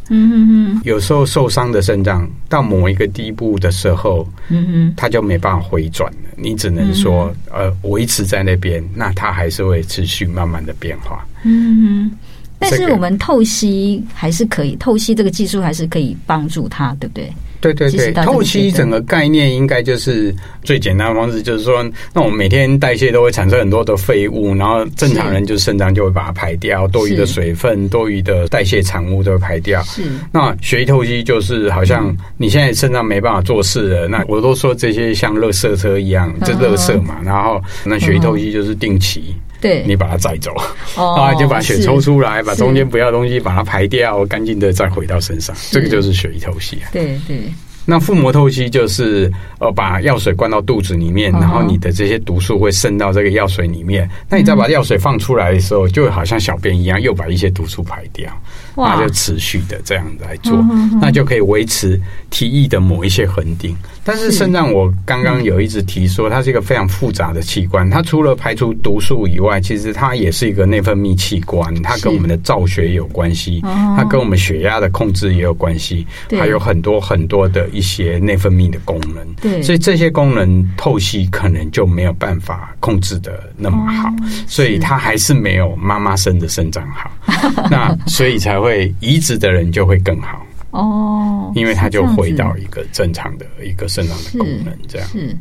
[0.09, 0.81] 嗯嗯嗯。
[0.83, 6.19] 有时候受伤的肾脏到某一个地步的时候，嗯嗯，它就没办法回转了。
[6.35, 11.25] 你只能说，呃，维持在那边，那它还是会持续慢慢的变化。
[11.43, 12.11] 嗯嗯。
[12.59, 17.31] 但是我们透析还是可以，透析这个技术还是可以帮助它，对不对？
[17.63, 21.82] 对对对，透析整个概念应该就是最简单的方式，就是说，
[22.13, 29.82] 那我们每天代谢都会产生很多的废物，然后正常人就是肾脏就会把它排掉，多余的水分、多余的代谢产物都会排掉。
[29.84, 39.34] 是，那血液透析就是好像你现在肾脏没办法做事了，那我都说这些像垃圾车一样，这垃圾嘛，然后那血液透析就是定期。
[39.63, 40.52] 对，你把它载走，
[40.95, 46.80] 然后， 就把血抽出来，把中间不要的东西把它排掉，干净的再回到身上，这个就是血液透析。
[46.91, 47.38] 对对。
[47.86, 54.10] 那腹膜透析就是呃把药水灌到肚子里面，然后你的这些毒素会渗到这个药水里面。
[54.30, 58.32] 那你再把药水放出来的时候，就好像小便一样，又把一些毒素排掉。
[58.75, 60.63] 那就持续的这样来做，
[61.01, 63.75] 那就可以维持体液的某一些恒定。
[64.05, 67.89] 但是肾脏，我刚刚有一直提说，它是一个非常复杂的器官。
[67.89, 71.73] 它除了排除毒素以外，其实它也是一个内分泌器官。
[71.81, 79.26] 它跟我们的造血有关系，它跟我们血压的控制也有关系，还有很多很多的一些内分泌的功能。
[79.41, 84.09] 对，所以这些功能透析可能就没有办法控制的那么好，
[84.45, 87.09] 所以它还是没有妈妈生的肾脏好。
[87.71, 88.91] 那所以才会。
[89.01, 90.41] 移植的人就会更好
[90.72, 95.07] 哦，因为他就回到一个正常的一个肾脏的功能，这样。
[95.09, 95.38] 是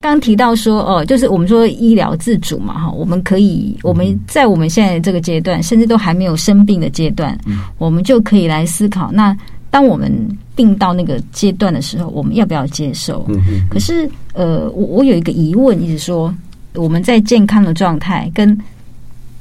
[0.00, 9.36] 刚提到说，哦，就是我们说医疗自主嘛，哈，我们可以，我们在我们现在这个阶段，甚至都还没有生病的阶段，嗯，我们就可以来思考，那
[9.70, 10.12] 当我们
[10.54, 13.24] 病到那个阶段的时候，我们要不要接受？
[13.28, 13.66] 嗯嗯。
[13.70, 16.32] 可是，呃，我我有一个疑问，一直说
[16.74, 18.56] 我们在健康的状态跟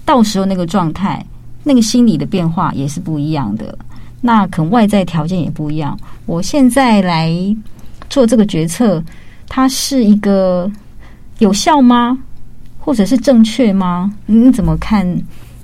[0.06, 1.24] 到时候那个状态，
[1.66, 3.78] 那个心理的变化也是不一样的，
[4.22, 6.00] 那可能外在条件也不一样。
[6.26, 7.36] 我现在来
[8.10, 9.04] 做这个决策。
[9.48, 10.70] 它是一个
[11.38, 12.18] 有效吗？
[12.80, 14.12] 或者是正确吗？
[14.26, 15.08] 你怎么看？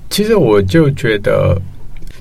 [0.08, 1.60] 其实我就觉得，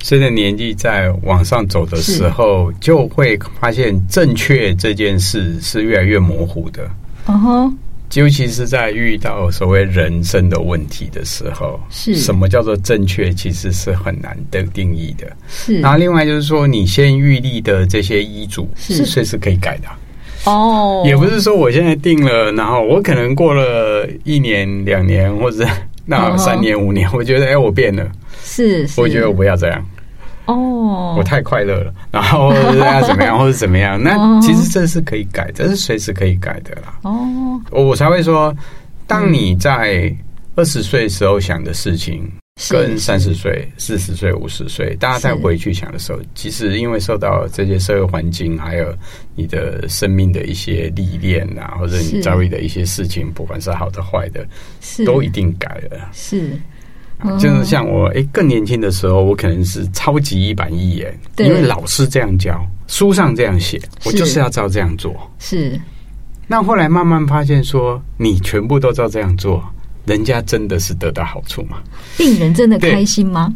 [0.02, 6.90] 随着年纪在往上走的时候，就会发现正确这件事是越来越模糊的。
[7.28, 7.74] 哦吼，
[8.14, 13.32] 尤其是在遇到所谓人生的问题的时候，是什么叫做正确？
[13.32, 15.26] 其实是很难的定义的。
[15.48, 19.88] 是，然后另外就是说，你先预立的这些医嘱是随时可以改的。
[20.44, 25.66] 哦，也不是说我现在定了，然后我可能过了一年、两年，或者
[26.06, 28.12] 那三年、五年，我觉得哎，我变了，
[28.44, 29.86] 是，我觉得我不要这样。
[30.46, 34.02] 哦，我太快乐了，然后 要怎么样，或者怎么样？
[34.02, 37.00] 那其实这是可以改，这是随时可以改的啦。
[37.04, 38.56] 哦，我才会说，
[39.08, 40.14] 当你在
[40.56, 42.30] 二十岁时候想的事情。
[42.70, 48.94] 跟三十岁、四十岁、五十岁，大家再回去想的时候，其实因为受到这些社会环境，还有
[49.34, 54.46] 你的生命的一些历练啊，或者你遭遇的一些事情，不管是好的坏的，
[55.06, 56.10] 都一定改了。
[56.14, 56.52] 是，
[57.40, 65.16] 就是像我哎，更年轻的时候，我可能是超级一板一眼，因为老师这样教，书上这样写，我就是要照这样做。
[65.40, 65.80] 是，
[66.48, 69.64] 那后来慢慢发现说，你全部都照这样做。
[70.06, 71.78] 人家真的是得到好处吗？
[72.18, 73.54] 病人真的开心吗？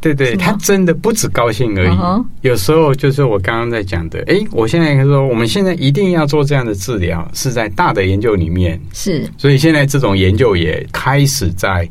[0.00, 1.98] 对对，他真的不止高兴而已。
[2.42, 11.86] 有时候就是我刚刚在讲的，哎，我现在说，我们现在一定要做这样的治疗，是在大的研究里面是，所以现在这种研究也开始在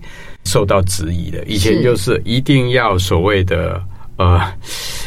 [0.48, 1.44] 受到质疑的。
[1.46, 3.80] 以前就是一定要所谓的。
[4.18, 4.42] 呃，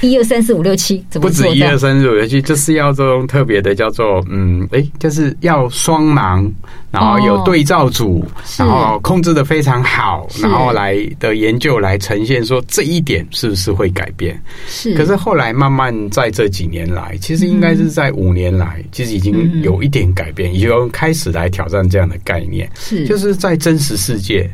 [0.03, 6.49] 一二三四五六七，怎么不止一二三四五六七，就是要这种特别的叫做嗯，哎，就是要双盲，
[6.93, 8.25] 然后有对照组，
[8.57, 14.41] 然后控制的非常好，然后来的研究来呈现说这一点是不是会改变？
[14.69, 14.95] 是。
[14.95, 22.71] 可是后来慢慢在这几年来，其实应该是在五年来，其实已经有一点改变，已经开始来挑战这样的概念。
[22.77, 24.49] 是，就是在真实世界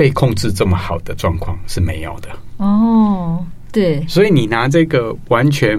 [0.00, 2.30] 被控制这么好的状况是没有的。
[2.56, 3.44] 哦。
[3.70, 5.78] 对，所以你拿这个完全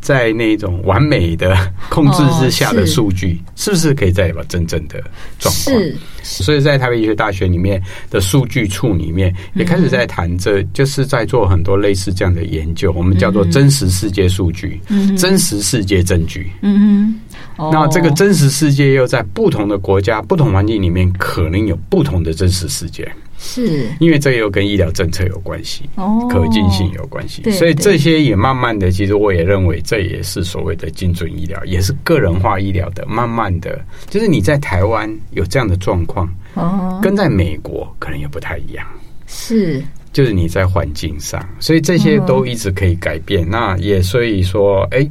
[0.00, 1.54] 在那种完美的
[1.90, 5.00] 控制之下的数据，哦、是，是不是可以再把真正的
[5.38, 5.78] 状况？
[5.78, 7.80] 是，所以在台北医学大学里面
[8.10, 17.14] 的数据处里面也开始在谈这，就是在做很多类似这样的研究，我们叫做真实世界数据，嗯，真实世界证据，嗯
[17.58, 23.08] 嗯，那这个真实世界又在不同的国家、不同环境里面，可能有不同的真实世界。
[23.42, 33.06] 是，因为这又跟医疗政策有关系，哦，可进性有关系，所以这些也慢慢的，其实我也认为这也是所谓的精准医疗，也是个人化医疗的。
[33.06, 38.86] 慢慢的，就是你在台湾有这样的状况，哦，跟在美国可能也不太一样，
[39.26, 39.82] 是，
[40.12, 43.48] 就是你在环境上，所以这些都一直可以改变。
[43.48, 45.08] 那也所以说，哎，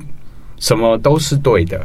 [0.60, 1.84] 什么都是对的，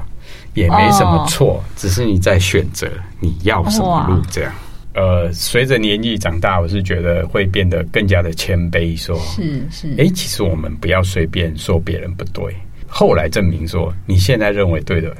[0.52, 2.86] 也没什么错，只是你在选择
[3.18, 4.52] 你要什么路这样。
[4.94, 12.54] 呃，随着年纪长大，我是觉得会变得更加的谦卑，说是是，哎，其实我们不要随便说别人不对。
[12.86, 15.12] 后来证明说，你现在认为对的，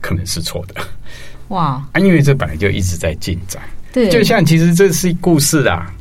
[0.00, 0.80] 可能是错的。
[1.48, 3.60] 哇，啊，因为这本来就一直在进展。
[3.92, 5.92] 对，就像其实这是故事啊。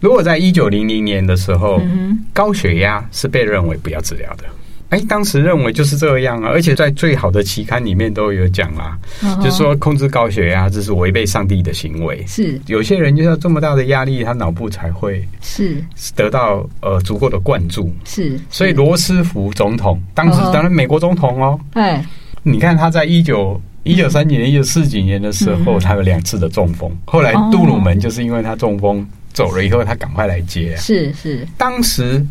[0.00, 4.44] 如果在一九零零年的时候，嗯，高血压是被认为不要治疗的。
[4.92, 9.42] 哎，当时认为就是这样啊，而且在最好的期刊里面都有讲啊，uh-huh.
[9.42, 12.22] 就是说控制高血压这是违背上帝的行为。
[12.26, 15.82] 是有些人就要这么大的压力，他脑部才会是
[16.14, 17.90] 得到呃足够的灌注。
[18.04, 22.06] 是，所以罗斯福总统当时当然美国总统哦，哎、uh-huh.，
[22.42, 25.82] 你看他在一九一九三几年、一九四几年的时候，uh-huh.
[25.82, 26.94] 他有两次的中风。
[27.06, 30.76] 后来杜鲁门就是因为他中风走了以后，他赶快来接。
[30.76, 32.22] 是是，当时。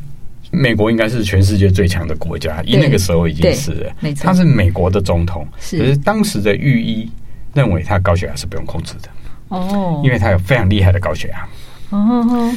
[0.51, 3.91] 美国应该是全世界最强的国家，因那个时候已经是了。
[3.99, 5.79] 没错，他是美国的总统，是。
[5.79, 7.09] 可是当时的御医
[7.53, 9.09] 认为他高血压是不用控制的。
[9.49, 11.47] 哦，因为他有非常厉害的高血压。
[11.89, 12.53] 哦，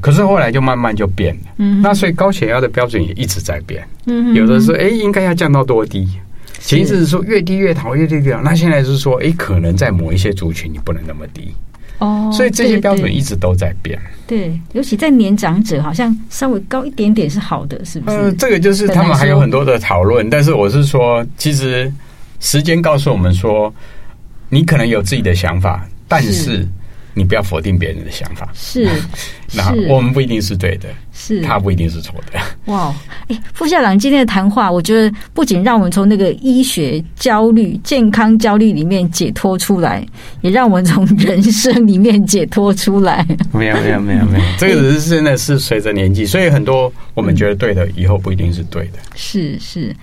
[0.00, 1.40] 可是后来就慢慢就变了。
[1.58, 3.86] 嗯，那所以高血压的标准也一直在变。
[4.06, 6.08] 嗯，有的说，哎，应该要降到多低？
[6.60, 8.40] 前一阵子说越低越好，越低越好。
[8.42, 11.54] 那现在是说，哎，可能在某一些族群你不能那么低。
[11.98, 13.98] 哦，所以这些标准一直都在变。
[14.26, 18.16] 对，对，尤其在年长者，好像稍微高一点点是好的，是不是？
[18.16, 20.28] 呃，这个就是他们还有很多的讨论。
[20.28, 21.92] 但是我是说，其实
[22.40, 23.72] 时间告诉我们说，
[24.48, 26.66] 你可能有自己的想法，但是。
[27.14, 28.88] 你不要否定别人的想法，是，
[29.54, 32.40] 那我们不一定是对的，是他不一定是错的。
[32.72, 32.92] 哇，
[33.28, 40.04] 哎，副校长今天的谈话，我觉得不仅让我们从那个医学焦虑、健康焦虑里面解脱出来，
[40.40, 43.24] 也让我们从人生里面解脱出来。
[43.52, 48.98] 没有，没有，没有，没有， 这个只是真的是随着年纪，所以很多我们觉得对的，以后不一定是对的。
[49.14, 49.94] 是是，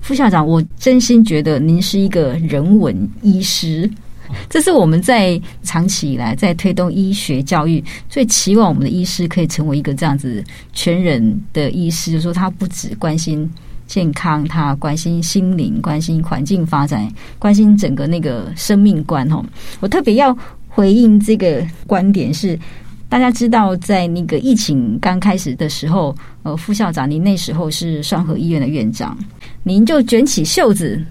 [0.00, 3.90] 副校长，我真心觉得您是一个人文医师。
[4.48, 13.50] 这是我们在长期以来在推动医学教育，最期望我们的医师可以成为一个这样子全人的医师，就是说他不只关心
[13.86, 19.28] 健康，他关心心灵，关心环境发展，关心整个那个生命观。
[19.28, 19.44] 哈，
[19.80, 20.36] 我特别要
[20.68, 22.58] 回应这个观点是，
[23.08, 29.16] 大家知道在那个疫情刚开始的时候，呃，副校长您那时候是双和医院的院长，
[29.62, 31.02] 您就卷起袖子。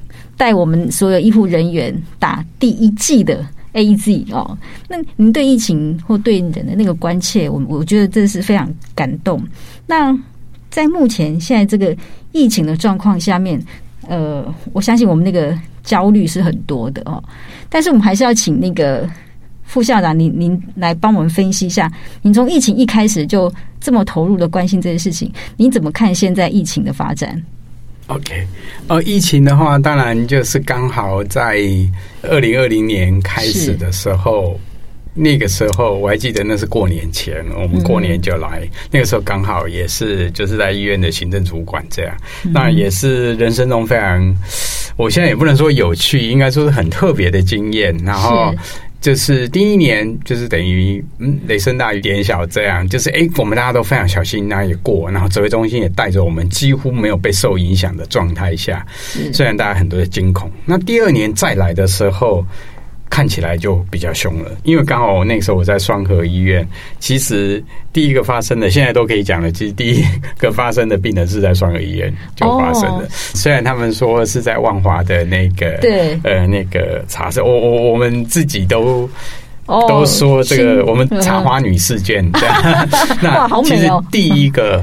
[0.41, 4.57] 带我们所有医护人员打第一剂的 AZ 哦，
[4.89, 9.39] 那您对疫情或对人的那个关切，我我觉得这是非常感动。
[9.85, 10.17] 那
[10.71, 11.95] 在目前现在这个
[12.31, 13.63] 疫情的状况下面，
[14.07, 17.23] 呃，我相信我们那个焦虑是很多的哦。
[17.69, 19.07] 但是我们还是要请那个
[19.61, 21.87] 副校长您您来帮我们分析一下，
[22.23, 27.39] 您从疫情一开始就这么投入的关心这件事情，您怎么看现在疫情的发展
[28.16, 28.47] ？OK，
[28.88, 31.59] 呃，疫情的话，当然就是刚好在
[32.24, 34.59] 二零二零年开始的时候，
[35.14, 44.36] 那个时候我还记得那是过年前，我们过年就来，嗯、那个时候刚好也是就是在医院的行政主管这样，嗯、那也是人生中非常，
[44.97, 48.53] 我现在也不能说有趣，应该说是很特别的经验，然后。
[49.01, 58.85] 就是第一年，就是等于嗯，雷声大雨点小这样，就是哎，我们大家都非常小心，那也过，然后指挥中心也带着我们，几乎没有被受影响的状态下，
[59.33, 60.49] 虽然大家很多的惊恐。
[60.63, 62.45] 那第二年再来的时候。
[63.12, 66.66] 看起来就比较凶了，因为刚好那个时候我在双河医院。
[66.97, 69.51] 其实第一个发生的，现在都可以讲了。
[69.51, 70.05] 其实第一
[70.38, 79.09] 个发生的病人是在双河医院就发生的，虽然他们说是在万华的那个对呃那个茶室，我我我们自己都
[79.66, 82.26] 都说这个我们茶花女事件。
[83.22, 84.82] 那其实第一个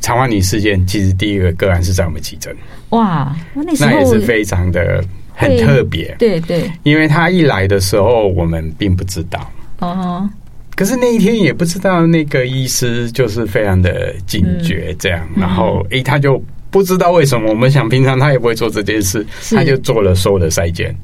[0.00, 2.54] 茶花女事件，其实第一个个案是在我们急诊。
[2.90, 5.02] 哇，那那也是非常的。
[5.36, 9.52] 很特别，对对，因为他一来的时候，我们并不知道。
[9.80, 10.28] 哦，
[10.74, 20.96] 可是那一天也不知道，那个医师就是非常的警觉，这样，然后诶，他就不知道为什么，我们想平常他也不会做这件事，他就做了所有的筛检，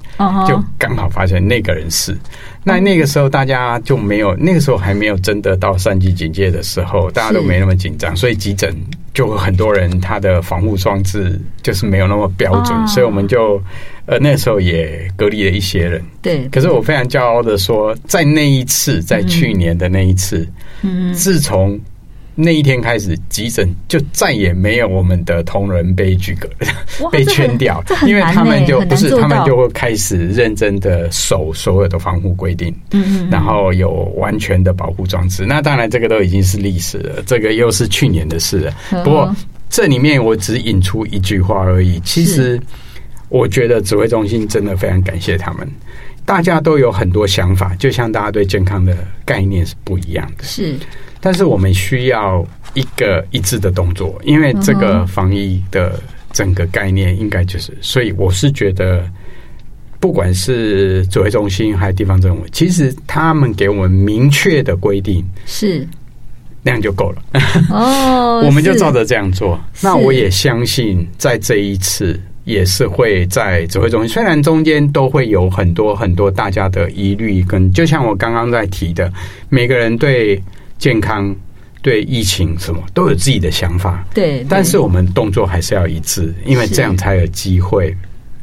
[0.48, 2.16] 就刚好发现那个人是。
[2.64, 8.74] 那那个时候大家就没有，那个时候还没有真的到三级警戒的时候，大家都没那么紧张，所以急诊
[9.12, 13.62] 就很多人他的防护装置就是没有那么标准，所以我们就。
[14.06, 16.02] 呃，那时候也隔离了一些人。
[16.20, 20.46] 对，可是我非常骄傲的说，在那一次，在去年的那一次，
[20.82, 21.78] 嗯，自从
[22.34, 26.48] 那一天开始，急诊就再也没有我们的同仁被拒隔、
[27.12, 35.46] 被圈掉，因为他们就不是，他们就会开始认真的守所有的防护规定，嗯，然后有完全的保护装置。
[35.46, 38.74] 那当然，这个都已经是历史了，这个又是去年的事了。
[39.04, 39.32] 不过
[39.70, 42.60] 这里面我只引出一句话而已，其实。
[43.32, 45.66] 我觉得指挥中心真的非常感谢他们，
[46.26, 50.76] 大家都有很多想法，就像大家对健康的概念是不一样的，是，
[51.18, 55.98] 但是我们需要一个一致的动作，因为这个防疫的
[56.30, 59.02] 整个概念应该就是，所以我是觉得，
[59.98, 65.88] 不管是指挥中心还是地方政府，其实他们给我们明确的规定是。
[66.64, 67.22] 那样就够了，
[67.70, 69.58] 哦， 我们就照着这样做。
[69.80, 72.20] 那我也相信，在这一次。
[72.44, 79.12] 也是会在指挥中心，虽然中间都会有很多很多大家的疑虑，跟就像我刚刚在提的，
[79.48, 80.42] 每个人对
[80.78, 81.34] 健康、
[81.80, 87.96] 对疫情什么都有自己的想法，对，但是我们动作还是要一致，因为这样才有机会。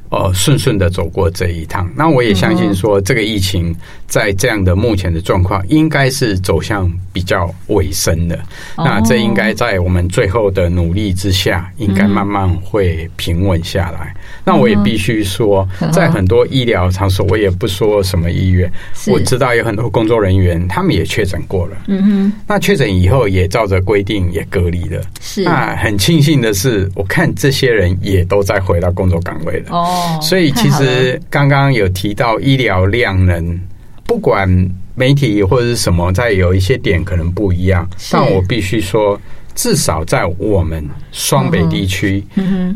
[0.10, 3.76] 呃，顺顺的走过这一趟，那我也相信说，这个疫情
[4.08, 8.40] 在这样的目前的状况，应该是走向比较尾声的。
[8.76, 14.16] 那这应该在我们最后的努力之下，应该慢慢会平稳下来。
[14.44, 18.72] 那我也必须说，在很多医疗场所，我也不说什么医院，
[19.08, 21.78] 我知道有很多工作人员，他们也确诊过了。
[21.88, 25.04] 嗯哼，那确诊以后也照着规定也隔离了。
[25.22, 29.66] 是，那很庆幸的是，我看这些人也都在回到工作岗位了。
[29.70, 29.98] 哦。
[30.22, 33.60] 所以，其实刚刚有提到医疗量能，
[34.06, 34.48] 不管
[34.96, 39.20] 媒体或者是什么，在有一些点可能不一样，但我必须说，
[39.56, 42.24] 至少在我们双北地区，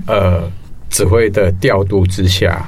[0.08, 0.50] 呃，
[0.90, 2.66] 指挥的调度之下，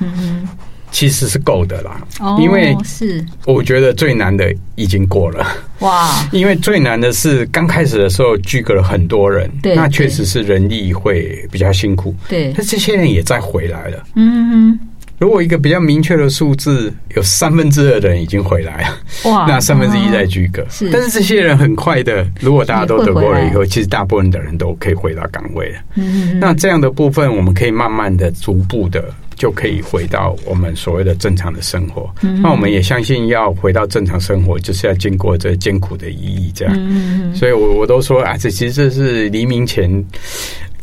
[0.91, 3.23] 其实是够的啦，哦、因为是。
[3.45, 5.45] 我觉得最难的已经过了。
[5.79, 14.79] 哇， 因为最难的是刚开始的时候居隔了很多人，对，那确实是人力会比较辛苦，对，但这些人也在回来了，嗯哼。
[15.17, 25.79] 如果一个比较明确的数字，有三分之二的人已经回来了，哇， 那三分之一在居隔，是，但是这些人很快的，如果大家都得过了以后，其实大部分的人都可以回到岗位了。
[25.95, 29.05] 嗯，那这样的部分，我们可以慢慢的、逐步的，
[29.35, 32.09] 就可以回到我们所谓的正常的生活。
[32.21, 36.51] 嗯，那我们也相信，要回到正常生活，就是要经过这艰苦的意义。
[36.55, 40.03] 这样，嗯，所以我我都说啊，这其实这是黎明前。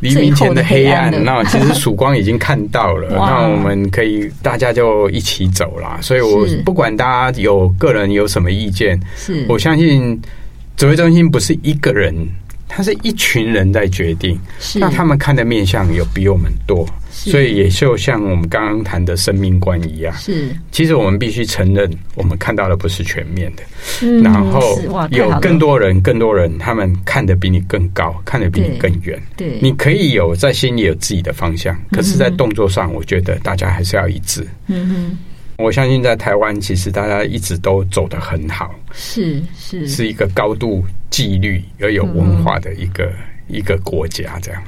[0.01, 3.11] 黎明前的黑暗，那其实曙光已经看到了。
[3.15, 5.97] 那我们可以大家就一起走啦。
[6.03, 10.21] 所以我不管大家有个人有什么意见，是我相信
[10.77, 12.13] 指挥中心不是一个人。
[12.75, 14.39] 他是一群人在决定，
[14.77, 20.15] 那他们看的面相有比我们多，所以也就像我们刚刚谈的生命观一样。
[20.17, 23.63] 是，其实我们必须承认，我们看到的不是全面的。
[24.03, 29.21] 嗯，然后有更多人，更多人他们看得比你更高，看得比你更远。
[29.37, 34.47] 对，你可以有在心里有自己的方向，可是，在动作上，我觉得大家还是要一致。
[34.69, 35.19] 嗯哼。
[35.59, 44.39] 我相信在台湾，其实大家一直都走得很好，是是，是一个高度纪律而有文化的一个、嗯、一个国家。
[44.41, 44.63] 这样，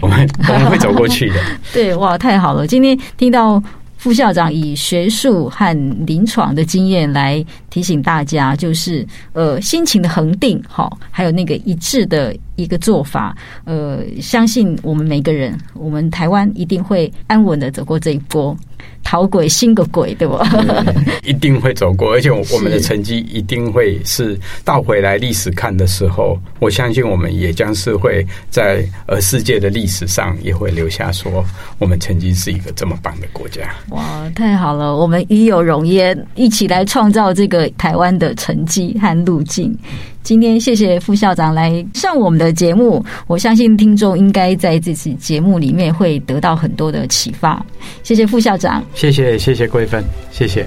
[0.00, 1.36] 我们我们会走过去的。
[1.72, 2.66] 对，哇，太好了！
[2.66, 3.62] 今天听到
[3.98, 13.36] 副校长以学术和临床的经验来提醒大家，就是呃，心情的恒定，好，还有那个一致的一个做法。
[13.64, 18.56] 呃，相信我们每个人，我们台湾一定会安稳的走过这一波。
[19.02, 20.38] 逃鬼，新个鬼，对不？
[21.24, 31.44] 一定会走过，而且我们的成绩一定会是倒回来历史看的时候，我相信我们也将是会在呃世界的历史上也会留下说，
[31.78, 33.74] 我们曾经是一个这么棒的国家。
[33.90, 34.96] 哇，太好了！
[34.96, 39.76] 我们与有荣焉，一起来创造这个台湾的成绩和路径。
[40.22, 47.64] 今天谢谢副校长来上我们的节目，我相信听众应该在这次节目里面会得到很多的启发。
[48.02, 50.64] 谢谢副校长，谢谢谢谢桂芬，谢谢。